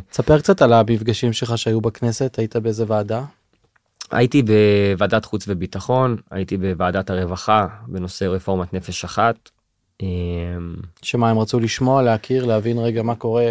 [0.10, 3.24] תספר קצת על המפגשים שלך שהיו בכנסת, היית באיזה ועדה?
[4.12, 9.50] הייתי בוועדת חוץ וביטחון, הייתי בוועדת הרווחה בנושא רפורמת נפש אחת.
[10.02, 13.44] אמ, שמה הם רצו לשמוע, להכיר, להבין רגע מה קורה?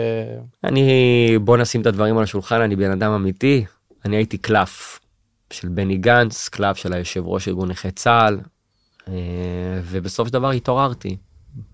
[0.65, 3.65] אני, בוא נשים את הדברים על השולחן, אני בן אדם אמיתי,
[4.05, 5.01] אני הייתי קלף
[5.53, 8.41] של בני גנץ, קלף של היושב ראש ארגון נכי צה"ל, אה,
[9.83, 11.17] ובסוף של דבר התעוררתי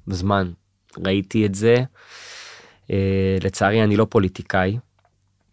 [0.06, 0.52] בזמן,
[0.98, 1.84] ראיתי את זה.
[2.90, 4.78] אה, לצערי אני לא פוליטיקאי.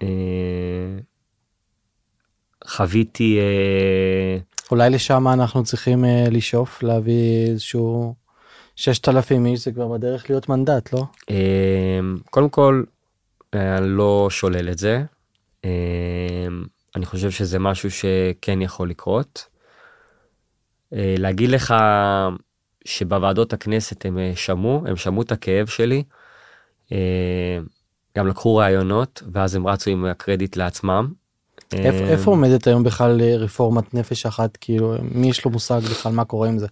[0.02, 0.08] אה,
[2.67, 3.39] חוויתי...
[3.39, 4.38] אה,
[4.72, 8.15] אולי לשם אנחנו צריכים לשאוף להביא איזשהו
[8.76, 11.04] 6,000 איש זה כבר בדרך להיות מנדט לא?
[12.30, 12.84] קודם כל
[13.54, 15.04] אני לא שולל את זה.
[16.96, 19.51] אני חושב שזה משהו שכן יכול לקרות.
[20.93, 21.75] להגיד לך
[22.86, 26.04] שבוועדות הכנסת הם שמעו הם שמעו את הכאב שלי.
[26.91, 27.60] אה,
[28.17, 31.08] גם לקחו רעיונות ואז הם רצו עם הקרדיט לעצמם.
[31.73, 36.12] איפה, אה, איפה עומדת היום בכלל רפורמת נפש אחת כאילו מי יש לו מושג בכלל
[36.12, 36.67] מה קורה עם זה?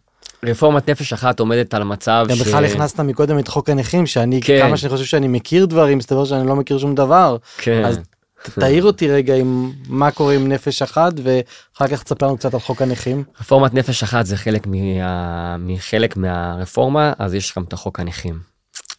[0.45, 2.41] רפורמת נפש אחת עומדת על מצב ש...
[2.41, 4.59] בכלל הכנסת מקודם את חוק הנכים שאני כן.
[4.67, 7.85] כמה שאני חושב שאני מכיר דברים מסתבר שאני לא מכיר שום דבר כן.
[7.85, 7.99] אז
[8.43, 12.59] תעיר אותי רגע עם מה קורה עם נפש אחת ואחר כך תספר לנו קצת על
[12.59, 13.23] חוק הנכים.
[13.41, 15.57] רפורמת נפש אחת זה חלק מה...
[15.57, 18.39] מחלק מהרפורמה אז יש גם את החוק הנכים.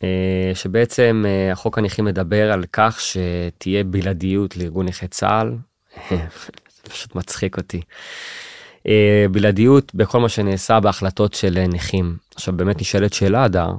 [0.03, 5.57] אה, שבעצם אה, החוק הנכים מדבר על כך שתהיה בלעדיות לארגון נכי צה"ל.
[6.11, 7.81] זה פשוט מצחיק אותי.
[8.87, 12.17] אה, בלעדיות בכל מה שנעשה בהחלטות של נכים.
[12.35, 13.71] עכשיו באמת נשאלת שאלה הדר,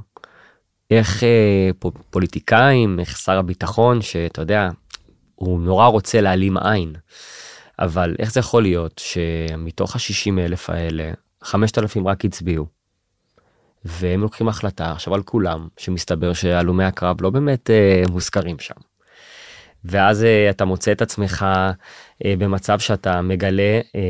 [0.91, 1.23] איך
[2.09, 4.69] פוליטיקאים, איך שר הביטחון שאתה יודע,
[5.41, 6.95] הוא נורא רוצה להעלים עין.
[7.79, 11.11] אבל איך זה יכול להיות שמתוך ה-60 אלף האלה,
[11.43, 12.65] 5,000 רק הצביעו.
[13.85, 18.73] והם לוקחים החלטה עכשיו על כולם שמסתבר שהלומי הקרב לא באמת אה, מוזכרים שם.
[19.85, 21.45] ואז אה, אתה מוצא את עצמך
[22.25, 24.01] אה, במצב שאתה מגלה אה,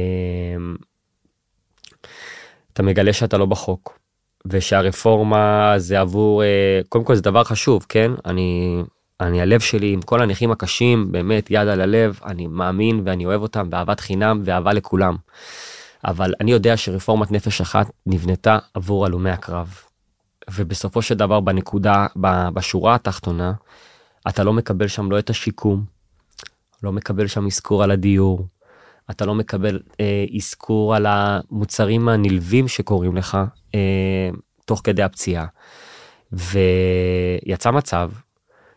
[2.74, 4.00] אתה מגלה שאתה לא בחוק
[4.46, 8.82] ושהרפורמה זה עבור אה, קודם כל זה דבר חשוב כן אני
[9.22, 13.42] אני הלב שלי עם כל הנכים הקשים באמת יד על הלב אני מאמין ואני אוהב
[13.42, 15.16] אותם באהבת חינם ואהבה לכולם.
[16.06, 19.76] אבל אני יודע שרפורמת נפש אחת נבנתה עבור הלומי הקרב.
[20.54, 22.08] ובסופו של דבר בנקודה,
[22.54, 23.54] בשורה התחתונה,
[24.30, 25.84] אתה לא מקבל שם לא את השיקום,
[26.84, 28.48] לא מקבל שם אזכור על הדיור,
[29.12, 33.38] אתה לא מקבל אה, אזכור על המוצרים הנלווים שקורים לך
[33.76, 34.30] אה,
[34.66, 35.46] תוך כדי הפציעה.
[36.32, 38.12] ויצא מצב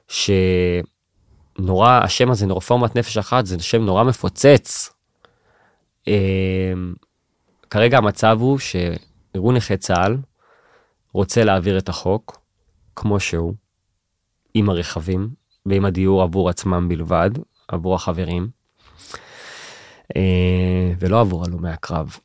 [0.09, 4.93] שנורא, השם הזה, רפורמת נפש אחת, זה שם נורא מפוצץ.
[6.09, 6.73] אה,
[7.71, 10.17] כרגע המצב הוא שארגון נכי צה"ל
[11.13, 12.41] רוצה להעביר את החוק
[12.97, 13.55] כמו שהוא,
[14.55, 15.29] עם הרכבים
[15.67, 17.31] ועם הדיור עבור עצמם בלבד,
[17.69, 18.49] עבור החברים,
[20.17, 22.17] אה, ולא עבור הלומי הקרב.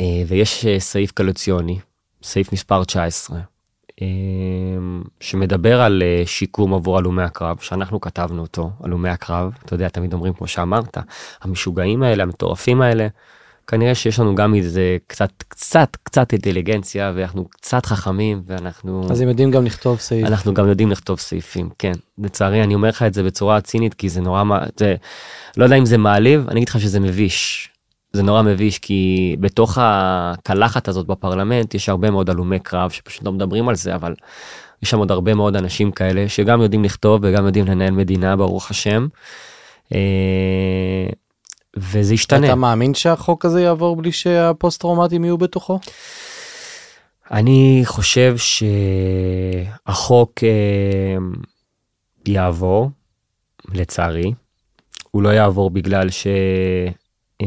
[0.00, 1.78] אה, ויש אה, סעיף קלוציוני,
[2.22, 3.40] סעיף מספר 19,
[5.20, 10.32] שמדבר על שיקום עבור הלומי הקרב, שאנחנו כתבנו אותו, הלומי הקרב, אתה יודע, תמיד אומרים
[10.32, 10.98] כמו שאמרת,
[11.42, 13.08] המשוגעים האלה, המטורפים האלה,
[13.68, 19.28] כנראה שיש לנו גם איזה קצת קצת קצת אינטליגנציה ואנחנו קצת חכמים ואנחנו אז הם
[19.28, 20.26] יודעים גם לכתוב סעיף.
[20.26, 24.08] אנחנו גם יודעים לכתוב סעיפים כן לצערי אני אומר לך את זה בצורה צינית כי
[24.08, 24.44] זה נורא
[24.76, 24.94] זה
[25.56, 27.70] לא יודע אם זה מעליב אני אגיד לך שזה מביש.
[28.12, 33.32] זה נורא מביש כי בתוך הקלחת הזאת בפרלמנט יש הרבה מאוד הלומי קרב שפשוט לא
[33.32, 34.14] מדברים על זה אבל
[34.82, 38.70] יש שם עוד הרבה מאוד אנשים כאלה שגם יודעים לכתוב וגם יודעים לנהל מדינה ברוך
[38.70, 39.06] השם.
[39.94, 41.06] אה,
[41.76, 42.46] וזה ישתנה.
[42.46, 45.78] אתה מאמין שהחוק הזה יעבור בלי שהפוסט טראומטיים יהיו בתוכו?
[47.30, 48.36] אני חושב
[49.86, 51.18] שהחוק אה,
[52.26, 52.90] יעבור,
[53.74, 54.32] לצערי.
[55.10, 56.26] הוא לא יעבור בגלל ש...
[57.42, 57.46] אה,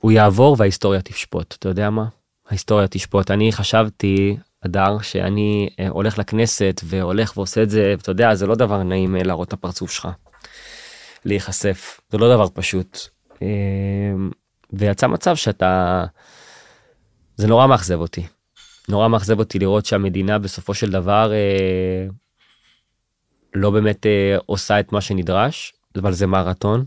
[0.00, 2.04] הוא יעבור וההיסטוריה תשפוט, אתה יודע מה?
[2.48, 3.30] ההיסטוריה תשפוט.
[3.30, 8.54] אני חשבתי, אדר, שאני אה, הולך לכנסת והולך ועושה את זה, אתה יודע, זה לא
[8.54, 10.08] דבר נעים להראות את הפרצוף שלך.
[11.24, 12.98] להיחשף זה לא דבר פשוט
[13.42, 14.30] אמ,
[14.72, 16.04] ויצא מצב שאתה
[17.36, 18.26] זה נורא מאכזב אותי
[18.88, 22.06] נורא מאכזב אותי לראות שהמדינה בסופו של דבר אה,
[23.54, 26.84] לא באמת אה, עושה את מה שנדרש אבל זה מרתון.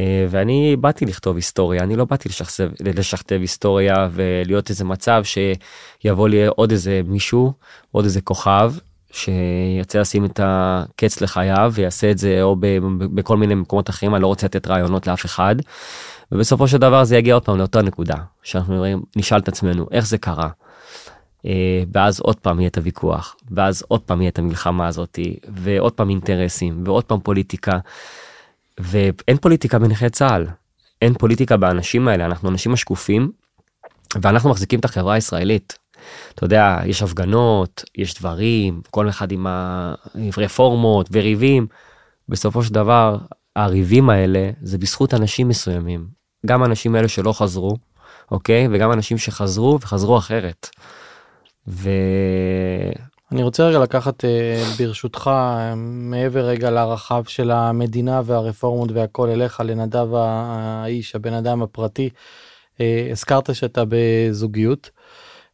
[0.00, 6.28] אה, ואני באתי לכתוב היסטוריה אני לא באתי לשכתב, לשכתב היסטוריה ולהיות איזה מצב שיבוא
[6.28, 7.52] לי עוד איזה מישהו
[7.92, 8.72] עוד איזה כוכב
[9.14, 12.56] שירצה לשים את הקץ לחייו ויעשה את זה או
[13.14, 15.56] בכל מיני מקומות אחרים אני לא רוצה לתת רעיונות לאף אחד.
[16.32, 20.06] ובסופו של דבר זה יגיע עוד פעם לאותה נקודה שאנחנו רואים נשאל את עצמנו איך
[20.06, 20.48] זה קרה.
[21.46, 25.92] אה, ואז עוד פעם יהיה את הוויכוח ואז עוד פעם יהיה את המלחמה הזאתי ועוד
[25.92, 27.78] פעם אינטרסים ועוד פעם פוליטיקה.
[28.80, 30.46] ואין פוליטיקה בנכי צה"ל
[31.02, 33.32] אין פוליטיקה באנשים האלה אנחנו אנשים השקופים
[34.22, 35.78] ואנחנו מחזיקים את החברה הישראלית
[36.34, 39.46] אתה יודע, יש הפגנות, יש דברים, כל אחד עם
[40.36, 41.66] הרפורמות וריבים.
[42.28, 43.18] בסופו של דבר,
[43.56, 46.06] הריבים האלה זה בזכות אנשים מסוימים.
[46.46, 47.76] גם אנשים האלה שלא חזרו,
[48.30, 48.68] אוקיי?
[48.70, 50.68] וגם אנשים שחזרו וחזרו אחרת.
[51.68, 51.90] ו...
[53.32, 55.30] אני רוצה רגע לקחת אה, ברשותך
[55.84, 62.10] מעבר רגע לרחב של המדינה והרפורמות והכל אליך לנדב האיש הבן אדם הפרטי.
[62.80, 64.90] אה, הזכרת שאתה בזוגיות.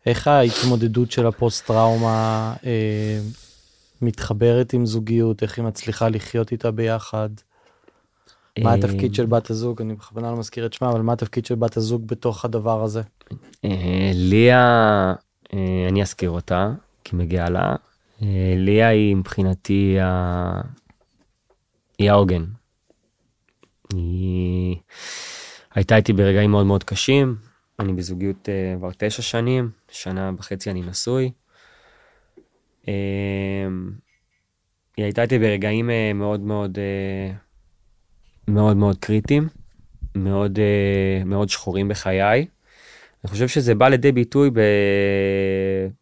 [0.07, 3.21] איך ההתמודדות של הפוסט טראומה אה,
[4.03, 7.29] מתחברת עם זוגיות, איך היא מצליחה לחיות איתה ביחד?
[8.59, 9.83] מה התפקיד של בת הזוג?
[9.83, 13.03] אני בכוונה לא מזכיר את שמה, אבל מה התפקיד של בת הזוג בתוך הדבר הזה?
[13.65, 15.15] אה, ליה,
[15.89, 16.73] אני אזכיר אותה,
[17.11, 17.77] כי מגיעה לה.
[18.23, 19.97] אה, ליה היא מבחינתי
[21.99, 22.45] היא העוגן.
[23.95, 24.77] היא
[25.75, 27.37] הייתה איתי ברגעים מאוד מאוד קשים,
[27.79, 31.31] אני בזוגיות uh, כבר תשע שנים, שנה וחצי אני נשוי.
[32.83, 32.89] Uh,
[34.97, 36.79] היא הייתה איתי ברגעים מאוד מאוד
[38.49, 39.49] מאוד מאוד קריטיים,
[40.15, 40.59] מאוד
[41.25, 42.47] מאוד שחורים בחיי.
[43.25, 44.61] אני חושב שזה בא לידי ביטוי ב...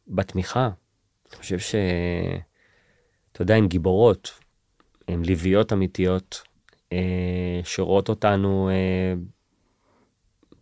[0.08, 0.70] בתמיכה.
[1.30, 1.74] אני חושב ש...
[3.32, 4.30] אתה יודע, הן גיבורות,
[5.08, 6.42] הן לביאות אמיתיות,
[6.90, 6.94] uh,
[7.64, 9.18] שרואות אותנו uh,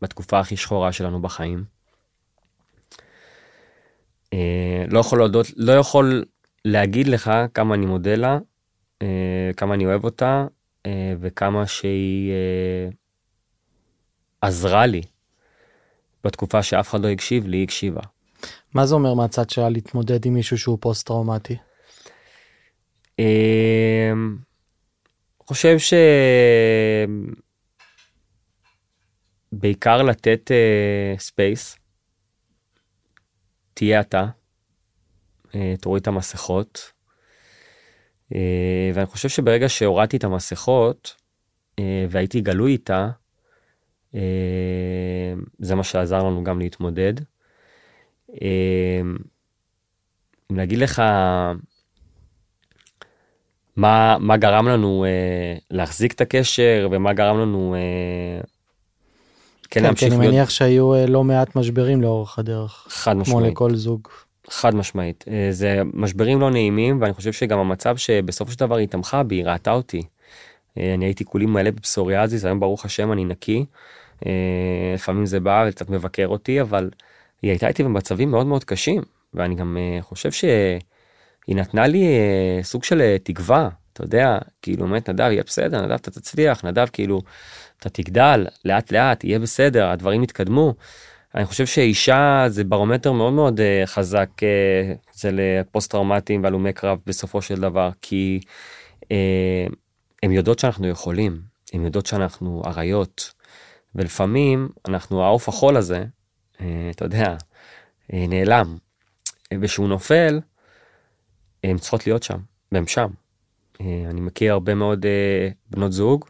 [0.02, 1.76] בתקופה הכי שחורה שלנו בחיים.
[4.32, 6.24] אה, לא יכול להודות, לא יכול
[6.64, 8.38] להגיד לך כמה אני מודה לה,
[9.02, 10.46] אה, כמה אני אוהב אותה,
[10.86, 12.32] אה, וכמה שהיא
[14.40, 15.02] עזרה לי
[16.24, 18.00] בתקופה שאף אחד לא הקשיב לי, היא הקשיבה.
[18.76, 21.56] מה זה אומר מהצד שלה להתמודד עם מישהו שהוא פוסט טראומטי?
[25.46, 25.94] חושב ש...
[29.52, 30.50] בעיקר לתת
[31.18, 31.74] space.
[31.74, 31.78] אה,
[33.74, 34.26] תהיה אתה,
[35.46, 35.50] אה,
[35.80, 36.92] תוריד את המסכות.
[38.32, 38.36] אה,
[38.94, 41.16] ואני חושב שברגע שהורדתי את המסכות
[42.10, 43.08] והייתי גלוי איתה,
[45.58, 47.14] זה מה שעזר לנו גם להתמודד.
[48.36, 48.40] Uh,
[50.50, 51.02] אם להגיד לך
[53.76, 58.46] מה, מה גרם לנו uh, להחזיק את הקשר ומה גרם לנו uh,
[59.70, 62.86] כן, כן, כן אני מניח שהיו אה, לא מעט משברים לאורך הדרך.
[62.88, 63.38] חד משמעית.
[63.38, 64.08] כמו לכל זוג.
[64.50, 65.24] חד משמעית.
[65.28, 69.34] אה, זה משברים לא נעימים, ואני חושב שגם המצב שבסופו של דבר היא תמכה בי,
[69.34, 70.02] היא ראתה אותי.
[70.78, 73.64] אה, אני הייתי כולי מלא בפסוריאזיס, היום ברוך השם אני נקי.
[74.94, 76.90] לפעמים זה בא וקצת מבקר אותי, אבל
[77.46, 79.02] היא הייתה איתי במצבים מאוד מאוד קשים,
[79.34, 82.06] ואני גם חושב שהיא נתנה לי
[82.62, 87.22] סוג של תקווה, אתה יודע, כאילו באמת נדב יהיה בסדר, נדב אתה תצליח, נדב כאילו
[87.80, 90.74] אתה תגדל לאט לאט יהיה בסדר הדברים יתקדמו.
[91.34, 94.30] אני חושב שאישה זה ברומטר מאוד מאוד חזק
[95.14, 98.40] זה לפוסט טראומטיים והלומי קרב בסופו של דבר כי
[99.04, 99.06] uh,
[100.22, 101.40] הן יודעות שאנחנו יכולים
[101.72, 103.32] הן יודעות שאנחנו אריות
[103.94, 106.04] ולפעמים אנחנו העוף החול הזה, אה,
[106.90, 107.36] אתה יודע,
[108.12, 108.76] אה, נעלם.
[109.60, 110.40] וכשהוא נופל,
[111.64, 112.38] הן צריכות להיות שם,
[112.72, 113.08] והן שם.
[113.80, 116.24] אה, אני מכיר הרבה מאוד אה, בנות זוג,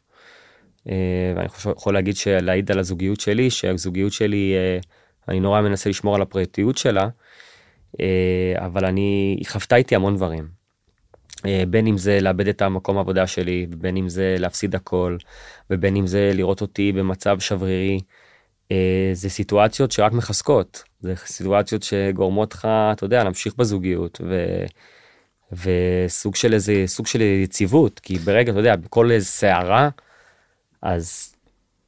[0.89, 1.47] אה, ואני
[1.77, 4.79] יכול להגיד, להעיד על הזוגיות שלי, שהזוגיות שלי, אה,
[5.29, 7.09] אני נורא מנסה לשמור על הפרטיות שלה,
[8.01, 10.49] אה, אבל אני, היא חוותה איתי המון דברים.
[11.47, 15.17] אה, בין אם זה לאבד את המקום העבודה שלי, ובין אם זה להפסיד הכל,
[15.71, 18.01] ובין אם זה לראות אותי במצב שברירי.
[18.73, 24.65] אה, זה סיטואציות שרק מחזקות, זה סיטואציות שגורמות לך, אתה יודע, להמשיך בזוגיות, ו...
[25.53, 29.89] וסוג של איזה, סוג של יציבות, כי ברגע, אתה יודע, בכל איזה סערה,
[30.83, 31.35] אז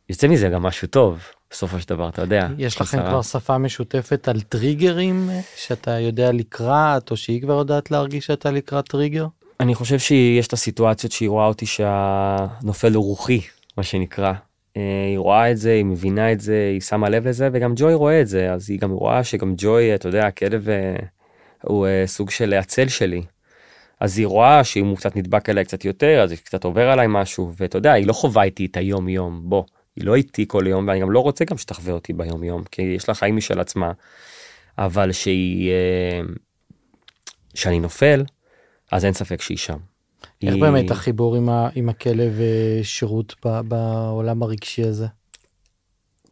[0.08, 2.48] יוצא מזה גם משהו טוב, בסופו של דבר, אתה יודע.
[2.58, 2.98] יש לכם.
[2.98, 8.50] כבר שפה משותפת על טריגרים אה, שאתה יודע לקראת, או שהיא כבר יודעת להרגיש שאתה
[8.50, 9.26] לקראת טריגר?
[9.60, 13.40] אני חושב שיש את הסיטואציות שהיא רואה אותי שהנופל הוא רוחי,
[13.76, 14.32] מה שנקרא.
[14.78, 17.94] אה, היא רואה את זה, היא מבינה את זה, היא שמה לב לזה, וגם ג'וי
[17.94, 20.96] רואה את זה, אז היא גם רואה שגם ג'וי, אתה יודע, הכלב אה,
[21.62, 23.22] הוא אה, סוג של הצל שלי.
[24.00, 27.06] אז היא רואה שאם הוא קצת נדבק אליי קצת יותר, אז היא קצת עובר עליי
[27.10, 29.64] משהו, ואתה יודע, היא לא חווה איתי את היום יום, בוא,
[29.96, 32.82] היא לא איתי כל יום, ואני גם לא רוצה גם שתחווה אותי ביום יום, כי
[32.82, 33.92] יש לה חיים משל עצמה,
[34.78, 35.72] אבל שהיא,
[37.54, 38.24] שאני נופל,
[38.92, 39.78] אז אין ספק שהיא שם.
[40.42, 45.06] איך היא- באמת החיבור עם, ה, עם הכלב אה, שירות ב, בעולם הרגשי הזה?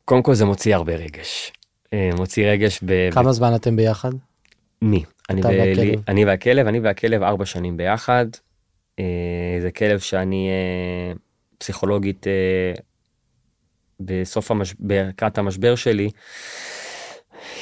[0.05, 1.53] קודם כל זה מוציא הרבה רגש.
[1.93, 3.11] אה, מוציא רגש ב...
[3.11, 4.11] כמה זמן אתם ביחד?
[4.83, 5.05] מי?
[5.31, 6.01] אני, ו- והכלב.
[6.09, 8.27] אני והכלב, אני והכלב ארבע שנים ביחד.
[8.99, 9.05] אה,
[9.63, 10.49] זה כלב שאני
[11.59, 12.27] פסיכולוגית
[14.01, 14.75] בסוף המש...
[14.89, 16.11] לקראת המשבר שלי.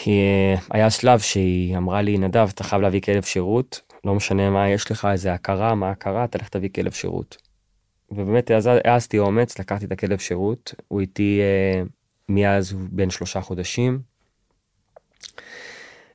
[0.06, 4.68] אה, היה שלב שהיא אמרה לי נדב אתה חייב להביא כלב שירות לא משנה מה
[4.68, 7.36] יש לך איזה הכרה מה הכרה תלך תביא כלב שירות.
[8.10, 8.50] ובאמת
[8.84, 11.82] העזתי אומץ לקחתי את הכלב שירות הוא איתי אה,
[12.28, 14.00] מאז בן שלושה חודשים.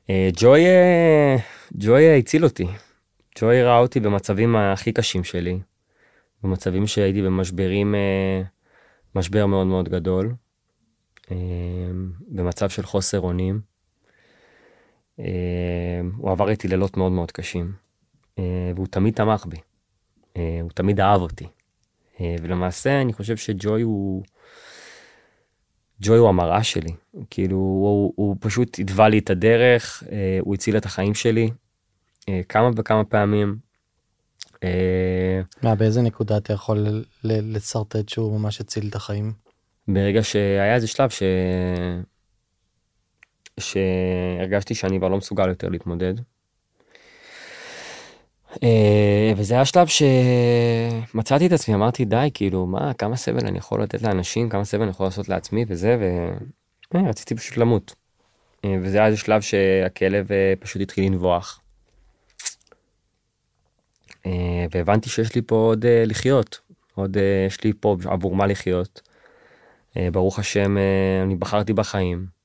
[0.10, 1.36] אה, ג'וי, אה,
[1.74, 2.68] ג'וי הציל אותי.
[3.40, 5.60] ג'וי ראה אותי במצבים הכי קשים שלי,
[6.44, 8.42] במצבים שהייתי במשברים, אה,
[9.16, 10.34] משבר מאוד מאוד גדול,
[11.32, 11.38] אה,
[12.28, 13.62] במצב של חוסר אונים.
[15.20, 17.74] אה, הוא עבר איתי לילות מאוד מאוד קשים,
[18.40, 19.58] אה, והוא תמיד תמך בי,
[20.38, 21.48] אה, הוא תמיד אהב אותי.
[22.42, 24.24] ולמעשה אני חושב שג'וי הוא...
[26.02, 26.92] ג'וי הוא המראה שלי,
[27.30, 30.04] כאילו הוא, הוא פשוט התווה לי את הדרך,
[30.40, 31.50] הוא הציל את החיים שלי
[32.50, 33.58] כמה וכמה פעמים.
[35.64, 39.34] מה, באיזה נקודה אתה יכול לשרטט שהוא ממש הציל את החיים?
[39.88, 41.24] ברגע שהיה איזה שלב ש...
[43.60, 46.14] שהרגשתי שאני כבר לא מסוגל יותר להתמודד.
[48.64, 53.84] אה, וזה היה שלב שמצאתי את עצמי, אמרתי די, כאילו, מה, כמה סבל אני יכול
[53.84, 55.98] לתת לאנשים, כמה סבל אני יכול לעשות לעצמי וזה,
[56.94, 57.96] ורציתי פשוט למות.
[58.66, 61.62] אה, וזה היה איזה שלב שהכלב אה, פשוט התחיל לנבוח.
[64.26, 66.60] אה, והבנתי שיש לי פה עוד אה, לחיות,
[66.96, 69.02] עוד אה, יש לי פה עבור מה לחיות.
[69.98, 72.39] אה, ברוך השם, אה, אני בחרתי בחיים.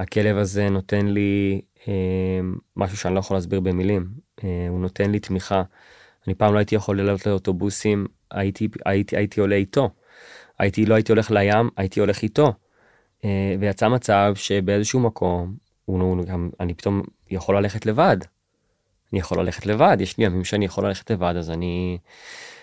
[0.00, 2.40] הכלב הזה נותן לי אה,
[2.76, 4.08] משהו שאני לא יכול להסביר במילים.
[4.44, 5.62] אה, הוא נותן לי תמיכה.
[6.26, 9.90] אני פעם לא הייתי יכול לעלות לאוטובוסים, הייתי, הייתי, הייתי עולה איתו.
[10.58, 12.52] הייתי, לא הייתי הולך לים, הייתי הולך איתו.
[13.24, 18.16] אה, ויצא מצב שבאיזשהו מקום, הוא, הוא גם, אני פתאום יכול ללכת לבד.
[19.12, 21.98] אני יכול ללכת לבד, יש לי ימים שאני יכול ללכת לבד, אז אני,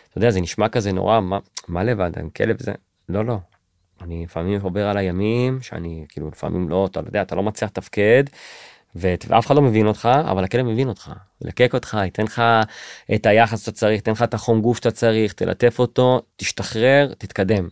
[0.09, 2.73] אתה יודע, זה נשמע כזה נורא, מה, מה לבד, עם כלב זה,
[3.09, 3.37] לא, לא.
[4.01, 8.23] אני לפעמים עובר על הימים שאני כאילו לפעמים לא, אתה יודע, אתה לא מצליח לתפקד,
[8.95, 12.41] ואף אחד לא מבין אותך, אבל הכלב מבין אותך, ילקק אותך, ייתן לך
[13.15, 17.67] את היחס שאתה צריך, ייתן לך את החום גוף שאתה צריך, תלטף אותו, תשתחרר, תתקדם.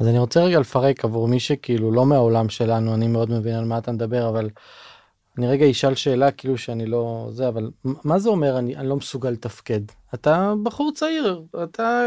[0.00, 3.64] אז אני רוצה רגע לפרק עבור מי שכאילו לא מהעולם שלנו, אני מאוד מבין על
[3.64, 4.50] מה אתה מדבר, אבל
[5.38, 8.96] אני רגע אשאל שאלה כאילו שאני לא זה, אבל מה זה אומר אני, אני לא
[8.96, 9.80] מסוגל לתפקד?
[10.14, 12.02] אתה בחור צעיר, אתה...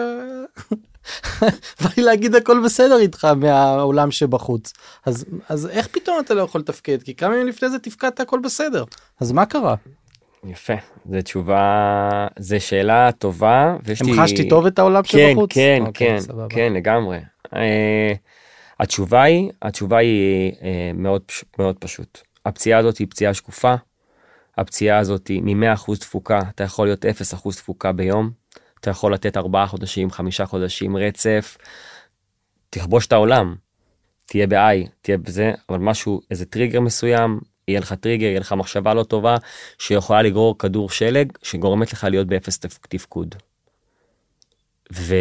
[1.81, 4.73] בא לי להגיד הכל בסדר איתך מהעולם שבחוץ.
[5.05, 7.03] אז, אז איך פתאום אתה לא יכול לתפקד?
[7.03, 8.83] כי כמה ימים לפני זה תפקדת הכל בסדר.
[9.19, 9.75] אז מה קרה?
[10.43, 10.73] יפה,
[11.11, 14.11] זו תשובה, זו שאלה טובה, ויש לי...
[14.11, 15.53] המחשתי טוב את העולם כן, שבחוץ?
[15.53, 16.47] כן, אוקיי, כן, סבבה.
[16.49, 17.19] כן, לגמרי.
[17.55, 18.13] אה,
[18.79, 21.21] התשובה היא, התשובה היא אה, מאוד,
[21.59, 22.28] מאוד פשוט.
[22.45, 23.75] הפציעה הזאת היא פציעה שקופה.
[24.57, 28.31] הפציעה הזאת היא מ-100% תפוקה, אתה יכול להיות 0% תפוקה ביום.
[28.79, 31.57] אתה יכול לתת 4 חודשים, 5 חודשים רצף.
[32.69, 33.55] תכבוש את העולם.
[34.25, 38.93] תהיה ב-high, תהיה בזה, אבל משהו, איזה טריגר מסוים, יהיה לך טריגר, יהיה לך מחשבה
[38.93, 39.37] לא טובה,
[39.79, 43.35] שיכולה לגרור כדור שלג, שגורמת לך להיות באפס תפ- תפקוד.
[44.93, 45.15] ו...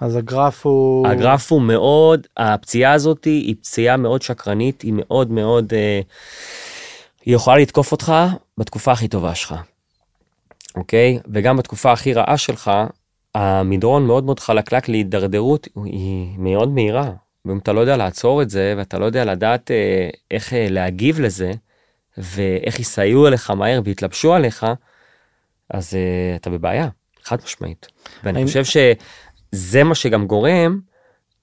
[0.00, 1.08] אז הגרף הוא...
[1.08, 6.00] הגרף הוא מאוד, הפציעה הזאת היא פציעה מאוד שקרנית, היא מאוד מאוד, אה,
[7.24, 8.12] היא יכולה לתקוף אותך
[8.58, 9.54] בתקופה הכי טובה שלך,
[10.76, 11.18] אוקיי?
[11.34, 12.70] וגם בתקופה הכי רעה שלך,
[13.34, 17.10] המדרון מאוד מאוד חלקלק להידרדרות, היא מאוד מהירה.
[17.44, 21.20] ואם אתה לא יודע לעצור את זה, ואתה לא יודע לדעת אה, איך אה, להגיב
[21.20, 21.52] לזה,
[22.18, 24.66] ואיך יסייעו אליך מהר ויתלבשו עליך,
[25.70, 25.96] אז
[26.36, 26.88] אתה בבעיה,
[27.24, 27.86] חד משמעית.
[28.24, 28.64] ואני האם- חושב
[29.54, 30.80] שזה מה שגם גורם,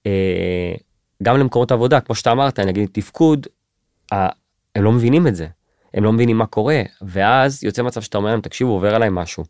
[0.06, 0.74] אה,
[1.24, 3.48] גם למקומות עבודה, כמו שאתה אמרת, נגיד תפקוד,
[4.14, 4.30] אה,
[4.76, 5.48] הם לא מבינים את זה.
[5.94, 9.44] הם לא מבינים מה קורה, ואז יוצא מצב שאתה אומר להם, תקשיבו, עובר עליי משהו.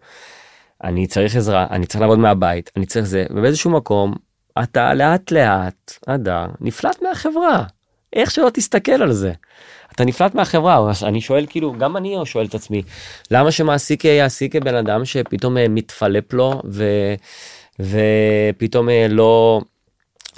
[0.83, 4.13] אני צריך עזרה, אני צריך לעבוד מהבית, אני צריך זה, ובאיזשהו מקום,
[4.63, 7.63] אתה לאט לאט, אדר, נפלט מהחברה.
[8.13, 9.33] איך שלא תסתכל על זה.
[9.91, 12.81] אתה נפלט מהחברה, אני שואל כאילו, גם אני שואל את עצמי,
[13.31, 16.83] למה שמעסיק יעסיק בן אדם שפתאום אה, מתפלפ לו ו,
[17.79, 19.61] ופתאום אה, לא,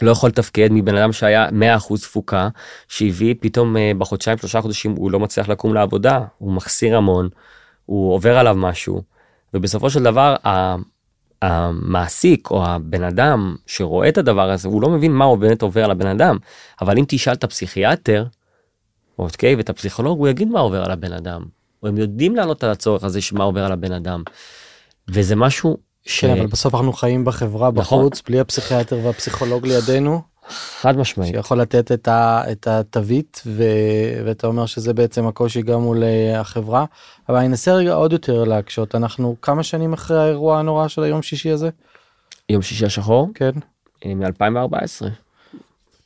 [0.01, 1.53] לא יכול לתפקד מבן אדם שהיה 100%
[2.01, 2.49] תפוקה,
[2.87, 7.29] שהביא פתאום אה, בחודשיים שלושה חודשים הוא לא מצליח לקום לעבודה, הוא מחסיר המון,
[7.85, 9.01] הוא עובר עליו משהו,
[9.53, 10.35] ובסופו של דבר
[11.41, 15.83] המעסיק או הבן אדם שרואה את הדבר הזה הוא לא מבין מה הוא באמת עובר
[15.83, 16.37] על הבן אדם
[16.81, 18.25] אבל אם תשאל את הפסיכיאטר
[19.19, 21.45] אוקיי ואת הפסיכולוג הוא יגיד מה עובר על הבן אדם.
[21.83, 24.23] הם יודעים לענות על הצורך הזה שמה עובר על הבן אדם.
[25.09, 25.86] וזה משהו.
[26.19, 27.99] כן, אבל בסוף אנחנו חיים בחברה נכון.
[28.03, 30.21] בחוץ, בלי הפסיכיאטר והפסיכולוג לידינו,
[30.81, 31.33] חד משמעית.
[31.33, 33.63] שיכול לתת את ה- את התווית, ו-
[34.25, 36.85] ואתה אומר שזה בעצם הקושי גם מול אה, החברה.
[37.29, 41.21] אבל אני אנסה רגע עוד יותר להקשות, אנחנו כמה שנים אחרי האירוע הנורא של היום
[41.21, 41.69] שישי הזה?
[42.49, 43.51] יום שישי השחור כן.
[44.05, 45.05] מ-2014.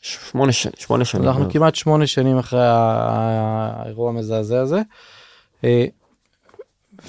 [0.01, 1.23] שמונה ש- שמונה שנים.
[1.27, 1.49] אנחנו אה.
[1.51, 4.81] כמעט שמונה שנים אחרי האירוע המזעזע הזה.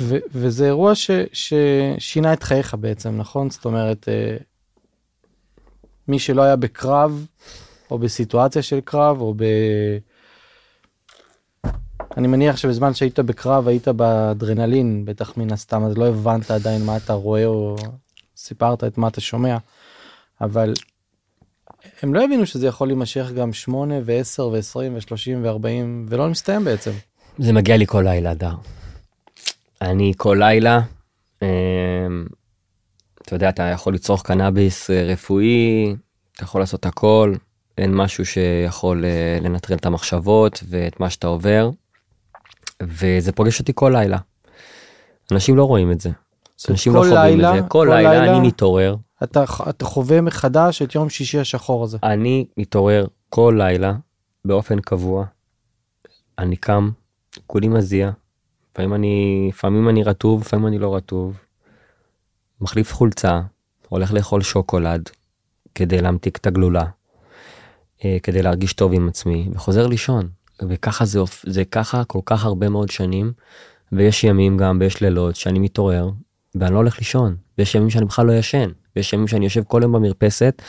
[0.00, 3.50] ו- וזה אירוע ש- ששינה את חייך בעצם, נכון?
[3.50, 4.36] זאת אומרת, אה,
[6.08, 7.26] מי שלא היה בקרב,
[7.90, 9.44] או בסיטואציה של קרב, או ב...
[12.16, 16.96] אני מניח שבזמן שהיית בקרב היית באדרנלין, בטח מן הסתם, אז לא הבנת עדיין מה
[16.96, 17.76] אתה רואה, או
[18.36, 19.56] סיפרת את מה אתה שומע,
[20.40, 20.72] אבל
[22.02, 26.90] הם לא הבינו שזה יכול להימשך גם 8 ו-10 ו-20 ו-30 ו-40 ולא מסתיים בעצם.
[27.38, 28.54] זה מגיע לי כל לילה, דר.
[29.82, 30.80] אני כל לילה,
[31.42, 31.46] אמ,
[33.22, 35.96] אתה יודע, אתה יכול לצרוך קנאביס אה, רפואי,
[36.36, 37.34] אתה יכול לעשות הכל,
[37.78, 41.70] אין משהו שיכול אה, לנטרל את המחשבות ואת מה שאתה עובר,
[42.82, 44.18] וזה פוגש אותי כל לילה.
[45.32, 46.10] אנשים לא רואים את זה.
[46.70, 47.68] אנשים לא חווים לילה- את זה.
[47.68, 51.98] כל כל לילה לילה- אני מתעורר, אתה, אתה חווה מחדש את יום שישי השחור הזה.
[52.02, 53.92] אני מתעורר כל לילה
[54.44, 55.24] באופן קבוע.
[56.38, 56.90] אני קם,
[57.46, 58.10] כולי מזיע.
[58.72, 61.38] לפעמים אני, לפעמים אני רטוב, לפעמים אני לא רטוב.
[62.60, 63.40] מחליף חולצה,
[63.88, 65.10] הולך לאכול שוקולד
[65.74, 66.84] כדי להמתיק את הגלולה,
[68.04, 70.28] אה, כדי להרגיש טוב עם עצמי, וחוזר לישון.
[70.68, 73.32] וככה זה, זה ככה כל כך הרבה מאוד שנים,
[73.92, 76.10] ויש ימים גם, ויש לילות שאני מתעורר,
[76.54, 79.80] ואני לא הולך לישון, ויש ימים שאני בכלל לא ישן, ויש ימים שאני יושב כל
[79.82, 80.62] יום במרפסת,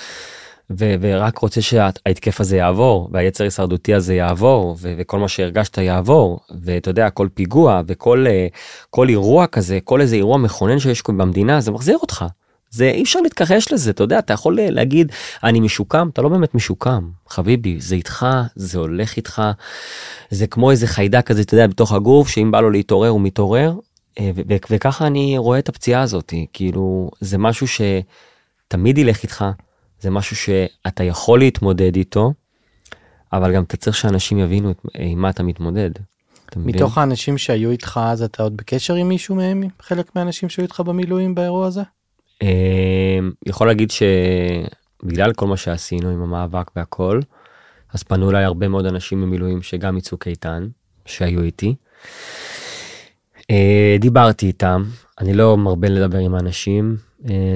[0.69, 6.39] ו- ורק רוצה שההתקף הזה יעבור והיצר הישרדותי הזה יעבור ו- וכל מה שהרגשת יעבור
[6.61, 8.47] ואתה יודע כל פיגוע וכל אה,
[8.89, 12.25] כל אירוע כזה כל איזה אירוע מכונן שיש במדינה זה מחזיר אותך.
[12.69, 15.11] זה אי אפשר להתכחש לזה אתה יודע אתה יכול אה, להגיד
[15.43, 17.09] אני משוקם אתה לא באמת משוקם.
[17.29, 19.41] חביבי זה איתך זה הולך איתך.
[20.29, 23.73] זה כמו איזה חיידק כזה אתה יודע בתוך הגוף שאם בא לו להתעורר הוא מתעורר.
[24.19, 26.33] אה, ו- וככה אני רואה את הפציעה הזאת.
[26.53, 29.45] כאילו זה משהו שתמיד ילך איתך
[30.03, 32.33] זה משהו שאתה יכול להתמודד איתו,
[33.33, 35.89] אבל גם אתה צריך שאנשים יבינו עם מה אתה מתמודד.
[36.45, 36.59] אתה?
[36.59, 39.63] מתוך האנשים שהיו איתך אז אתה עוד בקשר עם מישהו מהם?
[39.81, 41.81] חלק מהאנשים שהיו איתך במילואים באירוע הזה?
[42.41, 47.19] אה, יכול להגיד שבגלל כל מה שעשינו עם המאבק והכל,
[47.93, 50.67] אז פנו אליי הרבה מאוד אנשים במילואים שגם מצוק איתן,
[51.05, 51.75] שהיו איתי.
[53.51, 54.83] אה, דיברתי איתם,
[55.19, 56.97] אני לא מרבה לדבר עם האנשים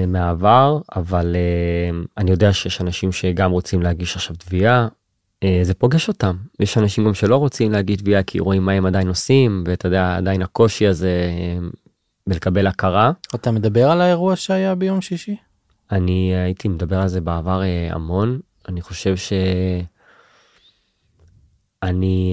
[0.06, 4.88] מהעבר, אבל אה, אני יודע שיש אנשים שגם רוצים להגיש עכשיו תביעה.
[5.42, 8.86] אה, זה פוגש אותם, יש אנשים גם שלא רוצים להגיש תביעה כי רואים מה הם
[8.86, 11.58] עדיין עושים, ואתה יודע, עדיין הקושי הזה אה,
[12.26, 13.12] בלקבל הכרה.
[13.34, 15.36] אתה מדבר על האירוע שהיה ביום שישי?
[15.92, 19.84] אני הייתי מדבר על זה בעבר אה, המון, אני חושב שאני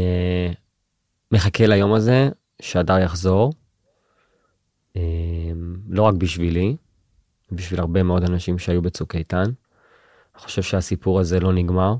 [0.01, 0.51] אה,
[1.31, 2.29] מחכה ליום הזה
[2.61, 3.53] שהדר יחזור,
[4.95, 5.01] אה,
[5.89, 6.75] לא רק בשבילי,
[7.55, 9.43] בשביל הרבה מאוד אנשים שהיו בצוק איתן.
[9.43, 11.95] אני חושב שהסיפור הזה לא נגמר,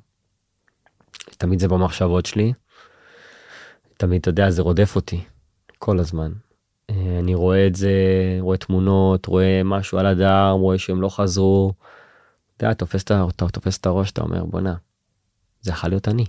[1.37, 2.53] תמיד זה במחשבות שלי,
[3.97, 5.21] תמיד, אתה יודע, זה רודף אותי
[5.79, 6.31] כל הזמן.
[6.89, 7.91] אה, אני רואה את זה,
[8.39, 11.73] רואה תמונות, רואה משהו על הדר, רואה שהם לא חזרו.
[12.57, 14.75] אתה יודע, תופס אתה תופס את הראש, אתה אומר, בואנה,
[15.61, 16.25] זה יכול להיות אני.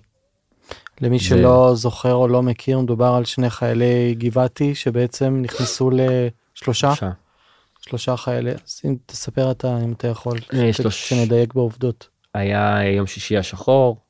[1.00, 6.94] למי זה- שלא זוכר או לא מכיר, מדובר על שני חיילי גבעתי שבעצם נכנסו לשלושה,
[6.94, 7.10] שלושה.
[7.88, 12.08] שלושה חיילי, אז אם תספר אתה, אם אתה יכול, אה, שלוש- שנדייק בעובדות.
[12.34, 14.00] היה יום שישי השחור,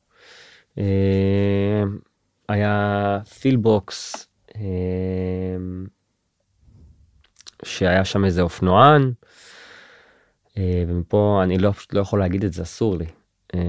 [0.79, 1.83] אה,
[2.49, 4.61] היה פילבוקס, אה,
[7.64, 9.12] שהיה שם איזה אופנוען,
[10.59, 13.07] ומפה אני לא, פשוט לא יכול להגיד את זה, אסור לי,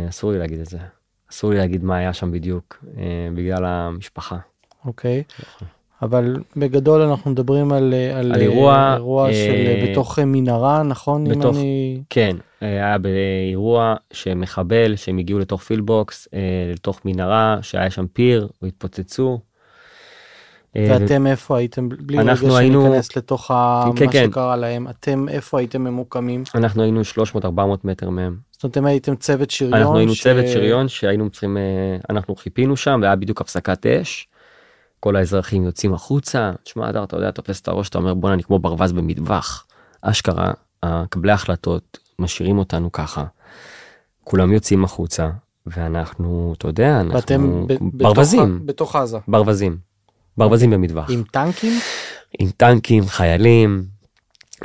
[0.09, 0.77] אסור לי להגיד את זה,
[1.31, 2.83] אסור לי להגיד מה היה שם בדיוק,
[3.35, 4.37] בגלל המשפחה.
[4.85, 5.23] אוקיי?
[6.01, 10.19] אבל בגדול אנחנו מדברים על, אה, על, על אה, אירוע, אירוע אה, של אה, בתוך
[10.19, 11.25] אה, מנהרה, נכון?
[11.31, 12.01] אם בתוך- אני...
[12.09, 16.39] כן, היה באירוע שמחבל שהם הגיעו לתוך פילבוקס, אה,
[16.73, 19.39] לתוך מנהרה שהיה שם פיר, והתפוצצו.
[20.75, 21.89] אה, ואתם איפה הייתם?
[21.89, 23.83] בלי רגע היינו- שניכנס לתוך ה...
[23.95, 24.27] כן, מה כן.
[24.29, 24.87] שקרה להם.
[24.89, 26.43] אתם, איפה הייתם ממוקמים?
[26.55, 27.01] אנחנו היינו
[27.35, 27.47] 300-400
[27.83, 28.35] מטר מהם.
[28.51, 29.73] זאת אומרת, אתם הייתם צוות שריון?
[29.73, 31.61] אנחנו היינו ש- צוות שריון שהיינו צריכים, אה,
[32.09, 34.27] אנחנו חיפינו שם והיה בדיוק הפסקת אש.
[34.99, 36.51] כל האזרחים יוצאים החוצה.
[36.63, 39.65] תשמע, אדר, אתה יודע, תופס את הראש, אתה אומר, בואנה, אני כמו ברווז במטווח.
[40.01, 40.53] אשכרה,
[40.85, 43.25] מקבלי ההחלטות משאירים אותנו ככה.
[44.23, 45.29] כולם יוצאים החוצה,
[45.67, 49.17] ואנחנו, אתה יודע, אנחנו ואתם ברווזים, בתוך עזה.
[49.27, 49.77] ברווזים.
[50.37, 51.09] ברווזים במטווח.
[51.11, 51.79] עם טנקים?
[52.39, 53.85] עם טנקים, חיילים,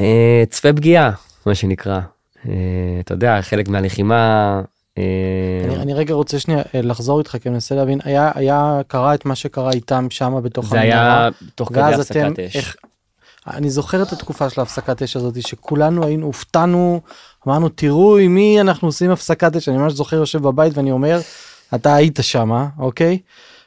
[0.00, 1.10] אה, צפה פגיעה,
[1.46, 2.00] מה שנקרא.
[2.48, 2.52] אה,
[3.00, 4.62] אתה יודע, חלק מהלחימה...
[4.98, 8.80] אה, אני, אני רגע רוצה שנייה אה, לחזור איתך כי אני מנסה להבין היה היה
[8.86, 12.56] קרה את מה שקרה איתם שם בתוך זה היה תוך כדי הפסקת אש.
[12.56, 12.76] איך,
[13.46, 17.00] אני זוכר את התקופה של ההפסקת אש הזאת שכולנו היינו הופתענו
[17.48, 19.68] אמרנו תראו עם מי אנחנו עושים הפסקת אש.
[19.68, 21.20] אני ממש זוכר יושב בבית ואני אומר
[21.74, 23.18] אתה היית שם אוקיי?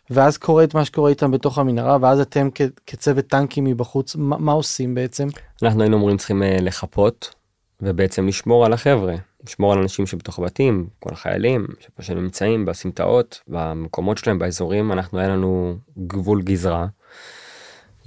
[0.10, 4.38] ואז קורה את מה שקורה איתם בתוך המנהרה ואז אתם כ- כצוות טנקים מבחוץ מה,
[4.38, 5.28] מה עושים בעצם?
[5.64, 7.36] אנחנו היינו אמורים צריכים אה, לחפות
[7.82, 9.16] ובעצם לשמור על החבר'ה,
[9.48, 15.28] לשמור על אנשים שבתוך הבתים, כל החיילים שפה שנמצאים בסמטאות, במקומות שלהם, באזורים, אנחנו היה
[15.28, 16.88] לנו גבול גזרה.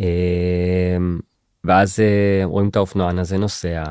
[0.00, 0.96] אה,
[1.64, 3.84] ואז אה, רואים את האופנוען הזה נוסע,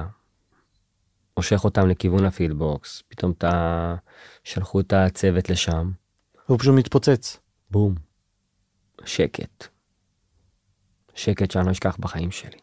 [1.37, 3.95] מושך אותם לכיוון הפילבוקס, פתאום אתה,
[4.43, 5.91] שלחו את הצוות לשם,
[6.45, 7.39] הוא פשוט מתפוצץ
[7.71, 7.95] בום,
[9.05, 9.67] שקט.
[11.15, 12.57] שקט שאני לא אשכח בחיים שלי.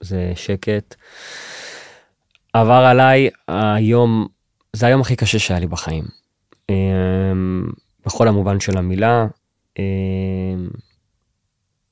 [0.00, 0.94] זה שקט.
[2.54, 4.26] עבר עליי היום,
[4.72, 6.04] זה היום הכי קשה שהיה לי בחיים.
[6.68, 7.66] אמ,
[8.06, 9.26] בכל המובן של המילה.
[9.78, 10.68] אמ,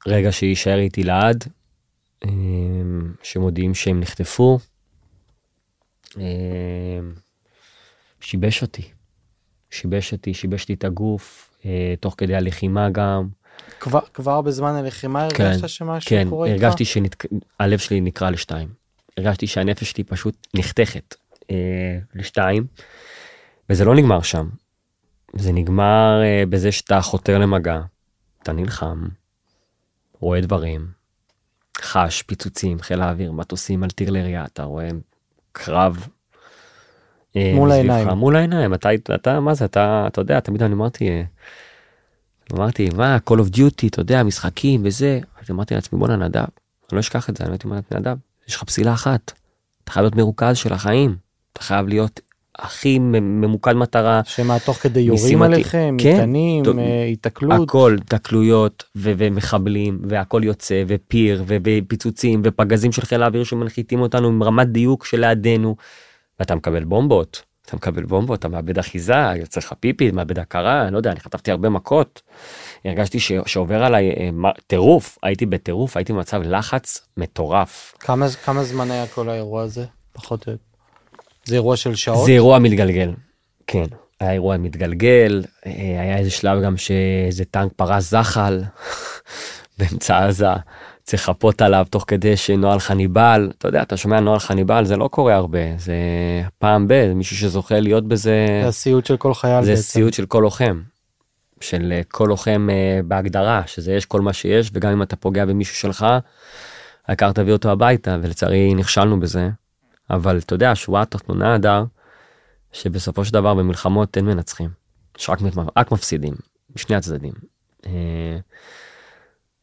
[0.07, 1.45] רגע שיישאר איתי לעד,
[2.25, 4.59] אמ, שמודיעים שהם נחטפו.
[8.21, 8.83] שיבש אותי.
[9.71, 13.29] שיבש אותי, שיבש לי את הגוף, אה, תוך כדי הלחימה גם.
[13.81, 16.63] כבר כבר בזמן הלחימה כן, הרגשת שמשהו כן, קורה איתך?
[16.63, 18.82] הרגשתי שהלב שלי נקרע לשתיים.
[19.17, 21.15] הרגשתי שהנפש שלי פשוט נחתכת
[21.51, 22.67] אה, לשתיים,
[23.71, 24.49] וזה לא נגמר שם.
[25.37, 27.81] זה נגמר אה, בזה שאתה חותר למגע,
[28.43, 29.07] אתה נלחם,
[30.21, 30.87] רואה דברים,
[31.79, 34.89] חש פיצוצים, חיל האוויר, מטוסים, ארטילריה, אתה רואה
[35.53, 36.09] קרב.
[37.37, 38.09] אה, מול העיניים.
[38.09, 41.23] מול העיניים, אתה, אתה, מה זה, אתה, אתה יודע, תמיד אני אמרתי, אה,
[42.53, 45.21] אמרתי, מה, Call of Duty, אתה יודע, משחקים וזה.
[45.43, 46.47] אז אמרתי לעצמי, בואנה נדב, אני
[46.93, 48.17] לא אשכח את זה, אני הייתי אומר נדב,
[48.49, 49.33] יש לך פסילה אחת.
[49.85, 51.17] אתה חייב להיות מרוכז של החיים.
[51.53, 52.21] אתה חייב להיות
[52.59, 55.55] הכי ממוקד מטרה, שמה תוך כדי יורים משימתי.
[55.55, 62.41] עליכם, כן, מטענים, טוב, אה, היתקלות, הכל תקלויות ו- ומחבלים והכל יוצא ופיר ו- ופיצוצים
[62.45, 65.77] ופגזים של חיל האוויר שמנחיתים אותנו עם רמת דיוק שלעדנו.
[66.41, 70.93] ואתה מקבל בומבות, אתה מקבל בומבות, אתה מאבד אחיזה, יוצא לך פיפי, מאבד הכרה, אני
[70.93, 72.23] לא יודע, אני חטפתי הרבה מכות.
[72.85, 74.31] הרגשתי ש- שעובר עליי אה,
[74.67, 77.95] טירוף, הייתי בטירוף, הייתי במצב לחץ מטורף.
[78.01, 79.85] כמה כמה זמן היה כל האירוע הזה?
[80.13, 80.63] פחות או יותר.
[81.45, 82.27] זה אירוע של שעות?
[82.27, 83.13] זה אירוע מתגלגל.
[83.67, 83.85] כן,
[84.21, 88.63] היה אירוע מתגלגל, אה, היה איזה שלב גם שאיזה טנק פרס זחל
[89.79, 90.47] באמצע עזה,
[91.03, 95.09] צריך לחפות עליו תוך כדי שנוהל חניבל, אתה יודע, אתה שומע נוהל חניבל, זה לא
[95.09, 95.95] קורה הרבה, זה
[96.59, 99.83] פעם ב, מישהו שזוכה להיות בזה, זה הסיוט של כל חייל זה בעצם.
[99.83, 100.81] סיוט של כל לוחם.
[101.63, 105.45] של אה, כל לוחם אה, בהגדרה, שזה יש כל מה שיש, וגם אם אתה פוגע
[105.45, 106.07] במישהו שלך,
[107.07, 109.51] העיקר תביא אותו הביתה, ולצערי נכשלנו בזה.
[110.11, 111.85] אבל אתה יודע, השורה התחתונה, הדר,
[112.73, 114.71] שבסופו של דבר במלחמות אין מנצחים.
[115.19, 115.39] יש רק,
[115.77, 116.35] רק מפסידים,
[116.77, 117.33] משני הצדדים.
[117.87, 118.39] אה,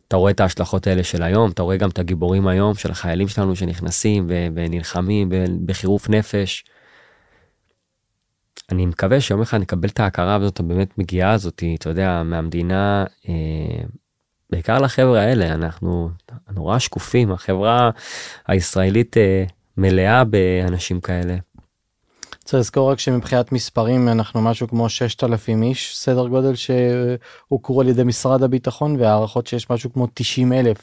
[0.08, 3.28] אתה רואה את ההשלכות האלה של היום, אתה רואה גם את הגיבורים היום של החיילים
[3.28, 5.30] שלנו שנכנסים ונלחמים
[5.66, 6.66] בחירוף נפש.
[8.72, 13.84] אני מקווה שיום אחד נקבל את ההכרה הזאת הבאמת מגיעה הזאת, אתה יודע, מהמדינה, אה,
[14.50, 16.10] בעיקר לחבר'ה האלה, אנחנו
[16.52, 17.90] נורא שקופים, החברה
[18.48, 19.44] הישראלית אה,
[19.78, 21.36] מלאה באנשים כאלה.
[22.50, 28.04] צריך לזכור רק שמבחינת מספרים אנחנו משהו כמו 6,000 איש סדר גודל שהוכרו על ידי
[28.04, 30.78] משרד הביטחון והערכות שיש משהו כמו 90 אלף.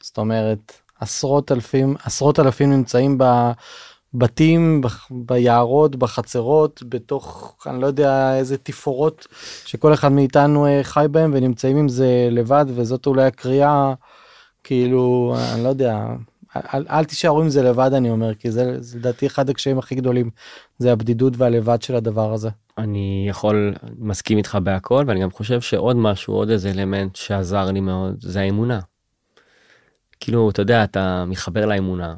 [0.00, 3.18] זאת אומרת עשרות אלפים עשרות אלפים נמצאים
[4.14, 9.26] בבתים ביערות בחצרות בתוך אני לא יודע איזה תפאורות
[9.66, 13.94] שכל אחד מאיתנו אה, חי בהם ונמצאים עם זה לבד וזאת אולי הקריאה
[14.64, 16.06] כאילו אני לא יודע
[16.56, 20.30] אל, אל תישארו עם זה לבד אני אומר כי זה לדעתי אחד הקשיים הכי גדולים
[20.78, 22.50] זה הבדידות והלבד של הדבר הזה.
[22.78, 27.80] אני יכול מסכים איתך בהכל ואני גם חושב שעוד משהו עוד איזה אלמנט שעזר לי
[27.80, 28.80] מאוד זה האמונה.
[30.20, 32.14] כאילו אתה יודע אתה מתחבר לאמונה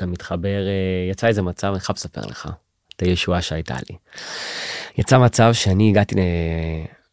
[0.00, 2.48] אתה מתחבר אה, יצא איזה מצב אני חייב לספר לך
[2.96, 3.96] את הישועה שהייתה לי.
[4.98, 6.14] יצא מצב שאני הגעתי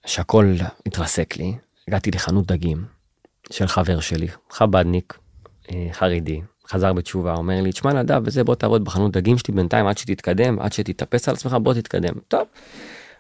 [0.06, 1.56] שהכל התרסק לי
[1.88, 2.86] הגעתי לחנות דגים
[3.52, 5.18] של חבר שלי חבדניק
[5.72, 9.88] אה, חרדי חזר בתשובה אומר לי תשמע נדב וזה בוא תעבוד בחנות דגים שלי בינתיים
[9.88, 12.48] עד שתתקדם עד שתתאפס על עצמך בוא תתקדם טוב.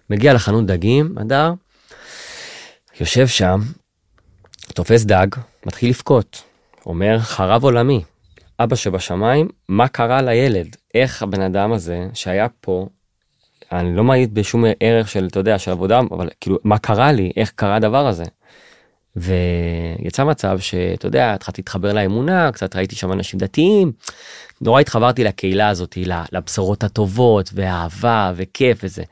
[0.09, 1.53] מגיע לחנות דגים הדר
[2.99, 3.59] יושב שם
[4.73, 5.27] תופס דג
[5.65, 6.43] מתחיל לבכות
[6.85, 8.03] אומר חרב עולמי
[8.59, 12.87] אבא שבשמיים מה קרה לילד איך הבן אדם הזה שהיה פה
[13.71, 17.31] אני לא מעיד בשום ערך של אתה יודע של עבודה אבל כאילו מה קרה לי
[17.37, 18.23] איך קרה הדבר הזה
[19.15, 23.91] ויצא מצב שאתה יודע התחלתי להתחבר לאמונה קצת ראיתי שם אנשים דתיים
[24.61, 25.97] נורא התחברתי לקהילה הזאת
[26.31, 29.03] לבשורות הטובות ואהבה וכיף וזה.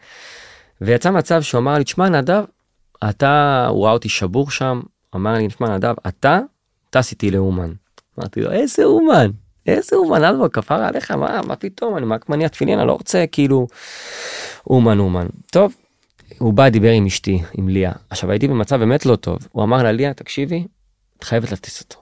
[0.82, 2.44] ויצא מצב שהוא אמר לי תשמע נדב
[3.10, 4.82] אתה הוא ראה אותי שבור שם
[5.16, 6.40] אמר לי תשמע נדב אתה
[6.90, 7.74] טס איתי לאומן.
[8.20, 9.32] אמרתי לו איזה אומן
[9.68, 13.26] איזה אומן אלבו כפרה עליך מה מה פתאום אני רק מניע תפילין אני לא רוצה
[13.32, 13.68] כאילו
[14.68, 15.76] אומן אומן טוב
[16.38, 19.84] הוא בא דיבר עם אשתי עם ליה עכשיו הייתי במצב באמת לא טוב הוא אמר
[19.84, 20.66] לה ליה תקשיבי
[21.18, 22.02] את חייבת להטיס אותו.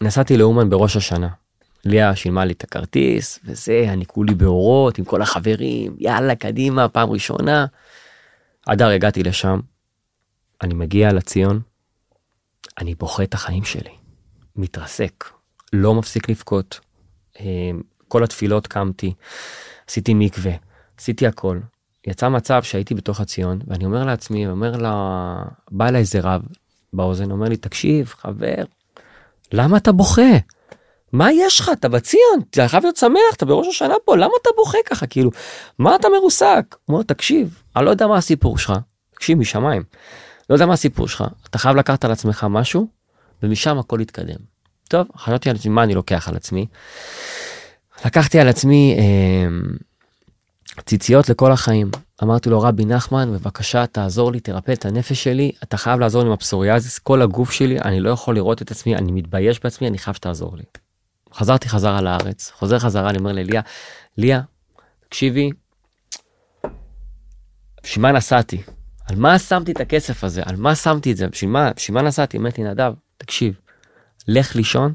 [0.00, 1.28] נסעתי לאומן בראש השנה.
[1.84, 7.10] ליה שילמה לי את הכרטיס וזה אני כולי באורות עם כל החברים יאללה קדימה פעם
[7.10, 7.66] ראשונה.
[8.66, 9.60] אדר הגעתי לשם.
[10.62, 11.60] אני מגיע לציון.
[12.78, 13.90] אני בוכה את החיים שלי.
[14.58, 15.24] מתרסק.
[15.72, 16.80] לא מפסיק לבכות.
[17.40, 17.44] אה,
[18.08, 19.14] כל התפילות קמתי.
[19.88, 20.52] עשיתי מקווה.
[20.98, 21.58] עשיתי הכל.
[22.06, 25.34] יצא מצב שהייתי בתוך הציון ואני אומר לעצמי אומר לה
[25.70, 26.42] בא אליי איזה רב
[26.92, 28.64] באוזן אומר לי תקשיב חבר
[29.52, 30.32] למה אתה בוכה?
[31.12, 34.50] מה יש לך אתה בציון אתה חייב להיות שמח אתה בראש השנה פה למה אתה
[34.56, 35.30] בוכה ככה כאילו
[35.78, 36.76] מה אתה מרוסק?
[36.84, 38.72] הוא אומר תקשיב אני לא יודע מה הסיפור שלך
[39.14, 39.82] תקשיב משמיים
[40.50, 42.86] לא יודע מה הסיפור שלך אתה חייב לקחת על עצמך משהו
[43.42, 44.56] ומשם הכל יתקדם.
[44.88, 46.66] טוב חשבתי על עצמי מה אני לוקח על עצמי.
[48.04, 49.46] לקחתי על עצמי אה,
[50.82, 51.90] ציציות לכל החיים.
[52.22, 56.26] אמרתי לו רבי נחמן בבקשה תעזור לי תרפא את הנפש שלי אתה חייב לעזור לי
[56.26, 59.98] עם הפסוריאזיס כל הגוף שלי אני לא יכול לראות את עצמי אני מתבייש בעצמי אני
[59.98, 60.62] חייב שתעזור לי.
[61.34, 63.60] חזרתי חזרה לארץ חוזר חזרה אני אומר לליה
[64.18, 64.40] ליה
[65.08, 65.50] תקשיבי.
[67.82, 68.62] בשביל מה נסעתי
[69.06, 72.02] על מה שמתי את הכסף הזה על מה שמתי את זה בשביל מה בשביל מה
[72.02, 73.60] נסעתי אמרתי נדב תקשיב
[74.28, 74.94] לך לישון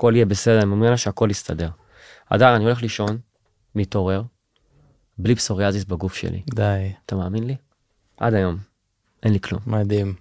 [0.00, 1.68] הכל יהיה בסדר אני אומר לה שהכל יסתדר.
[2.30, 3.18] אדר אני הולך לישון
[3.74, 4.22] מתעורר
[5.18, 6.42] בלי פסוריאזיס בגוף שלי.
[6.54, 6.92] די.
[7.06, 7.56] אתה מאמין לי?
[8.16, 8.56] עד היום.
[9.22, 9.60] אין לי כלום.
[9.66, 10.14] מדהים.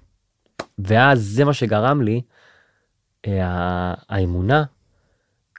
[0.80, 2.22] ואז זה מה שגרם לי,
[3.28, 4.64] אה, האמונה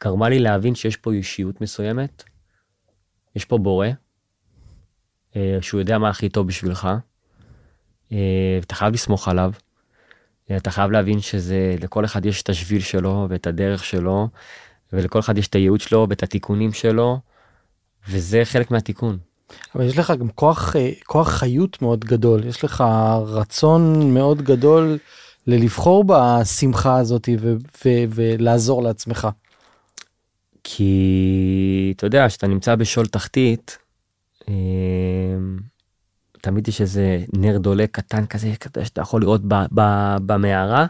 [0.05, 2.25] גרמה לי להבין שיש פה אישיות מסוימת,
[3.37, 3.87] יש פה בורא,
[5.37, 6.89] אה, שהוא יודע מה הכי טוב בשבילך,
[8.13, 9.53] אה, אתה חייב לסמוך עליו.
[10.57, 14.29] אתה חייב להבין שזה לכל אחד יש את השביל שלו ואת הדרך שלו
[14.93, 17.19] ולכל אחד יש את הייעוד שלו ואת התיקונים שלו
[18.09, 19.19] וזה חלק מהתיקון.
[19.75, 22.85] אבל יש לך גם כוח אה, כוח חיות מאוד גדול יש לך
[23.27, 24.99] רצון מאוד גדול
[25.47, 29.29] ללבחור בשמחה הזאת ו- ו- ולעזור לעצמך.
[30.65, 33.79] כי אתה יודע שאתה נמצא בשול תחתית
[34.49, 34.55] אה,
[36.41, 38.53] תמיד יש איזה נר דולק קטן כזה
[38.85, 39.41] שאתה יכול לראות
[40.27, 40.87] במערה.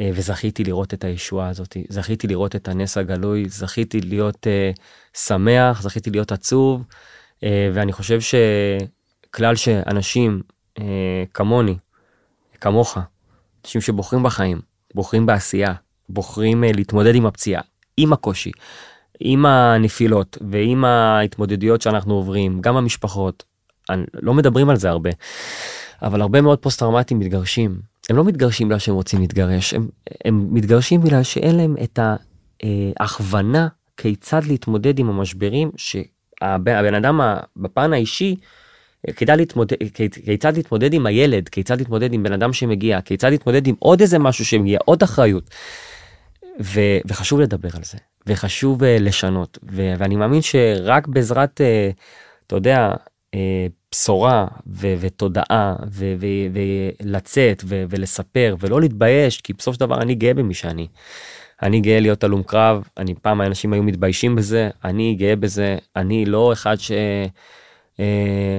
[0.00, 4.80] אה, וזכיתי לראות את הישועה הזאת זכיתי לראות את הנס הגלוי זכיתי להיות uh,
[5.18, 7.44] שמח זכיתי להיות עצוב uh,
[7.74, 10.42] ואני חושב שכלל שאנשים
[10.78, 10.82] uh,
[11.34, 11.76] כמוני
[12.60, 12.98] כמוך
[13.64, 14.60] אנשים שבוחרים בחיים
[14.94, 15.74] בוחרים בעשייה
[16.08, 17.62] בוחרים uh, להתמודד עם הפציעה
[17.96, 18.52] עם הקושי
[19.20, 23.44] עם הנפילות ועם ההתמודדויות שאנחנו עוברים גם המשפחות
[24.14, 25.10] לא מדברים על זה הרבה
[26.02, 27.80] אבל הרבה מאוד פוסט טראומטיים מתגרשים
[28.10, 29.88] הם לא מתגרשים בגלל שהם רוצים להתגרש, הם,
[30.24, 31.98] הם מתגרשים בגלל שאין להם את
[33.00, 37.20] ההכוונה כיצד להתמודד עם המשברים שהבן אדם
[37.56, 38.36] בפן האישי
[39.16, 39.76] כיצד להתמודד,
[40.24, 44.18] כיצד להתמודד עם הילד, כיצד להתמודד עם בן אדם שמגיע, כיצד להתמודד עם עוד איזה
[44.18, 45.50] משהו שמגיע, עוד אחריות.
[46.60, 51.60] ו, וחשוב לדבר על זה, וחשוב uh, לשנות, ו, ואני מאמין שרק בעזרת,
[52.46, 52.94] אתה יודע,
[53.90, 56.58] בשורה ו- ותודעה ו- ו-
[57.02, 60.86] ולצאת ו- ולספר ולא להתבייש כי בסופו של דבר אני גאה במי שאני.
[61.62, 66.24] אני גאה להיות הלום קרב אני פעם האנשים היו מתביישים בזה אני גאה בזה אני
[66.24, 66.92] לא אחד ש...
[68.00, 68.58] אה,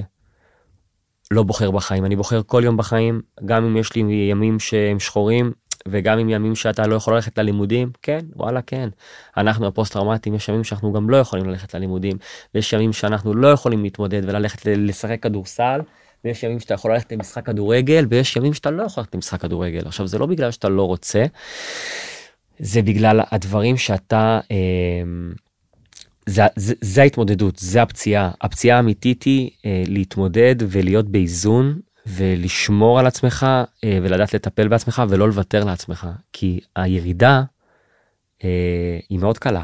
[1.32, 5.52] לא בוחר בחיים אני בוחר כל יום בחיים גם אם יש לי ימים שהם שחורים
[5.90, 8.90] וגם עם ימים שאתה לא יכול ללכת ללימודים כן וואלה כן.
[9.38, 12.18] אנחנו הפוסט טראומטיים יש ימים שאנחנו גם לא יכולים ללכת ללימודים
[12.56, 15.82] ויש ימים שאנחנו לא יכולים להתמודד וללכת לשחק כדורסל
[16.26, 19.82] ויש ימים שאתה יכול ללכת למשחק כדורגל ויש ימים שאתה לא יכול ללכת למשחק כדורגל.
[19.86, 21.26] עכשיו זה לא בגלל שאתה לא רוצה
[22.60, 24.56] זה בגלל הדברים שאתה אה,
[26.26, 28.32] זה, זה, זה ההתמודדות זה הפציעה.
[28.42, 33.48] הפציעה האמיתית היא אה, להתמודד ולהיות באיזון ולשמור על עצמך
[33.84, 37.44] אה, ולדעת לטפל בעצמך ולא לוותר לעצמך כי הירידה
[38.44, 39.64] אה, היא מאוד קלה.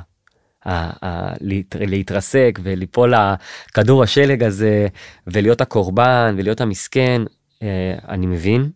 [1.74, 4.88] להתרסק וליפול לכדור השלג הזה
[5.28, 7.22] ולהיות הקורבן ולהיות המסכן
[7.64, 8.72] אה, אני מבין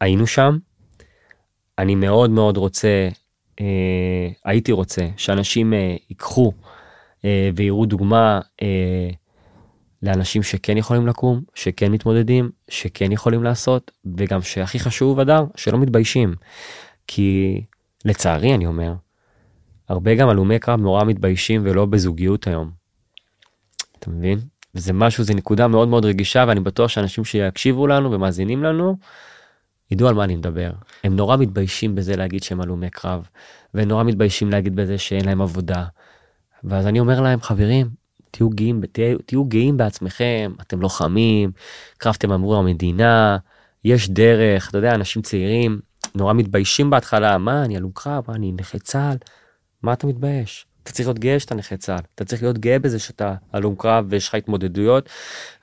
[0.00, 0.58] היינו שם
[1.78, 3.08] אני מאוד מאוד רוצה
[4.44, 5.72] הייתי רוצה שאנשים
[6.08, 6.52] ייקחו
[7.54, 8.40] ויראו דוגמה
[10.02, 16.34] לאנשים שכן יכולים לקום, שכן מתמודדים, שכן יכולים לעשות, וגם שהכי חשוב אדם, שלא מתביישים.
[17.06, 17.60] כי
[18.04, 18.94] לצערי אני אומר,
[19.88, 22.70] הרבה גם הלומי קרב נורא מתביישים ולא בזוגיות היום.
[23.98, 24.38] אתה מבין?
[24.74, 28.96] וזה משהו, זה נקודה מאוד מאוד רגישה ואני בטוח שאנשים שיקשיבו לנו ומאזינים לנו,
[29.90, 30.70] ידעו על מה אני מדבר.
[31.04, 33.28] הם נורא מתביישים בזה להגיד שהם הלומי קרב,
[33.74, 35.84] ונורא מתביישים להגיד בזה שאין להם עבודה.
[36.64, 37.90] ואז אני אומר להם, חברים,
[38.30, 41.52] תהיו גאים, תהיו, תהיו גאים בעצמכם, אתם לוחמים,
[41.98, 43.38] קרבתם עבור המדינה,
[43.84, 45.80] יש דרך, אתה יודע, אנשים צעירים
[46.14, 49.16] נורא מתביישים בהתחלה, מה, אני הלום קרב, אני נכה צה"ל,
[49.82, 50.66] מה אתה מתבייש?
[50.82, 54.06] אתה צריך להיות גאה שאתה נכה צה"ל, אתה צריך להיות גאה בזה שאתה הלום קרב
[54.08, 55.08] ויש לך התמודדויות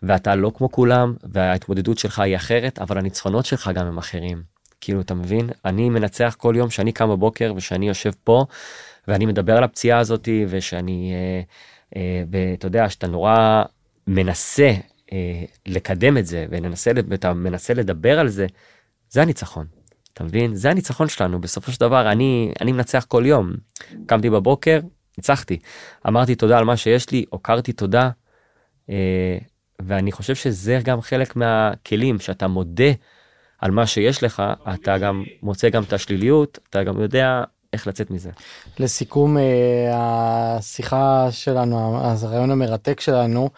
[0.04, 4.44] ואתה לא כמו כולם וההתמודדות שלך היא אחרת, אבל הניצחונות שלך גם הם אחרים.
[4.82, 5.50] כאילו, אתה מבין?
[5.66, 8.46] אני מנצח כל יום שאני קם בבוקר ושאני יושב פה
[9.08, 11.14] ואני מדבר על הפציעה הזאתי ושאני...
[11.14, 11.42] אה,
[12.32, 13.64] ואתה יודע שאתה נורא
[14.08, 14.74] מנסה
[15.14, 16.46] אה, לקדם את זה
[17.10, 18.48] ואתה מנסה לדבר על זה
[19.10, 19.66] זה הניצחון.
[20.14, 20.56] אתה מבין?
[20.56, 23.54] זה הניצחון שלנו בסופו של דבר אני אני מנצח כל יום.
[24.06, 24.80] קמתי בבוקר
[25.18, 25.60] ניצחתי.
[26.08, 28.10] אמרתי תודה על מה שיש לי הוקרתי תודה
[28.90, 29.38] אה,
[29.80, 32.92] ואני חושב שזה גם חלק מהכלים שאתה מודה
[33.60, 37.44] על מה שיש לך אתה גם מוצא גם את השליליות אתה גם יודע
[37.78, 38.32] איך לצאת מזה.
[38.80, 43.50] לסיכום אה, השיחה שלנו, אז הרעיון המרתק שלנו,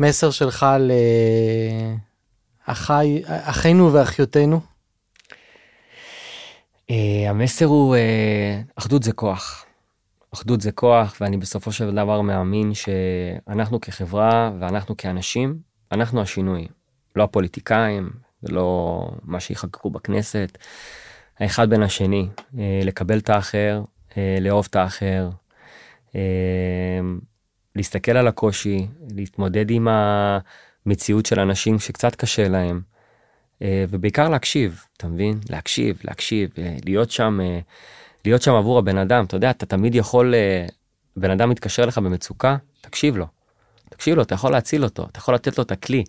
[0.00, 0.66] מסר שלך
[2.68, 4.60] לאחינו ואחיותינו?
[6.90, 9.66] אה, המסר הוא אה, אחדות זה כוח.
[10.34, 15.58] אחדות זה כוח ואני בסופו של דבר מאמין שאנחנו כחברה ואנחנו כאנשים
[15.92, 16.66] אנחנו השינוי
[17.16, 18.10] לא הפוליטיקאים
[18.42, 20.58] ולא מה שיחקקו בכנסת.
[21.40, 22.28] האחד בין השני,
[22.58, 23.82] אה, לקבל את האחר,
[24.16, 25.28] אה, לאהוב את האחר,
[26.14, 26.20] אה,
[27.76, 29.88] להסתכל על הקושי, להתמודד עם
[30.86, 32.80] המציאות של אנשים שקצת קשה להם,
[33.90, 35.40] ובעיקר להקשיב, אתה מבין?
[35.50, 36.50] להקשיב, להקשיב,
[36.84, 37.38] להיות שם,
[38.24, 39.24] להיות שם עבור הבן אדם.
[39.24, 40.34] אתה יודע, אתה תמיד יכול,
[41.16, 43.26] בן אדם מתקשר אליך במצוקה, תקשיב לו.
[43.96, 46.04] תקשיב לו, אתה יכול להציל אותו, אתה יכול לתת לו את הכלי,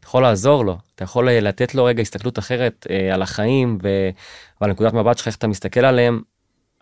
[0.00, 3.88] אתה יכול לעזור לו, אתה יכול לתת לו רגע הסתכלות אחרת אה, על החיים ו...
[4.60, 6.22] ועל נקודת מבט שלך, איך אתה מסתכל עליהם.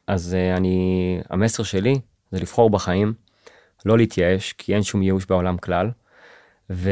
[0.06, 1.94] אז אה, אני, המסר שלי
[2.32, 3.14] זה לבחור בחיים,
[3.86, 5.90] לא להתייאש, כי אין שום ייאוש בעולם כלל,
[6.70, 6.90] ו...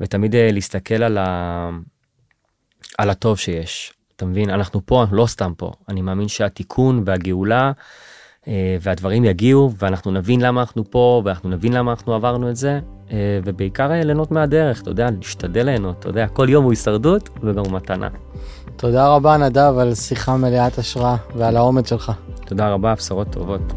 [0.00, 1.70] ותמיד אה, להסתכל על, ה...
[2.98, 3.92] על הטוב שיש.
[4.16, 7.72] אתה מבין, אנחנו פה, לא סתם פה, אני מאמין שהתיקון והגאולה אה,
[8.80, 12.80] והדברים יגיעו ואנחנו נבין למה אנחנו פה ואנחנו נבין למה אנחנו עברנו את זה
[13.12, 17.28] אה, ובעיקר אה, ליהנות מהדרך, אתה יודע, להשתדל ליהנות, אתה יודע, כל יום הוא הישרדות
[17.42, 18.08] וגם מתנה.
[18.76, 22.12] תודה רבה נדב על שיחה מלאת השראה ועל האומץ שלך.
[22.46, 23.72] תודה רבה, בשורות טובות.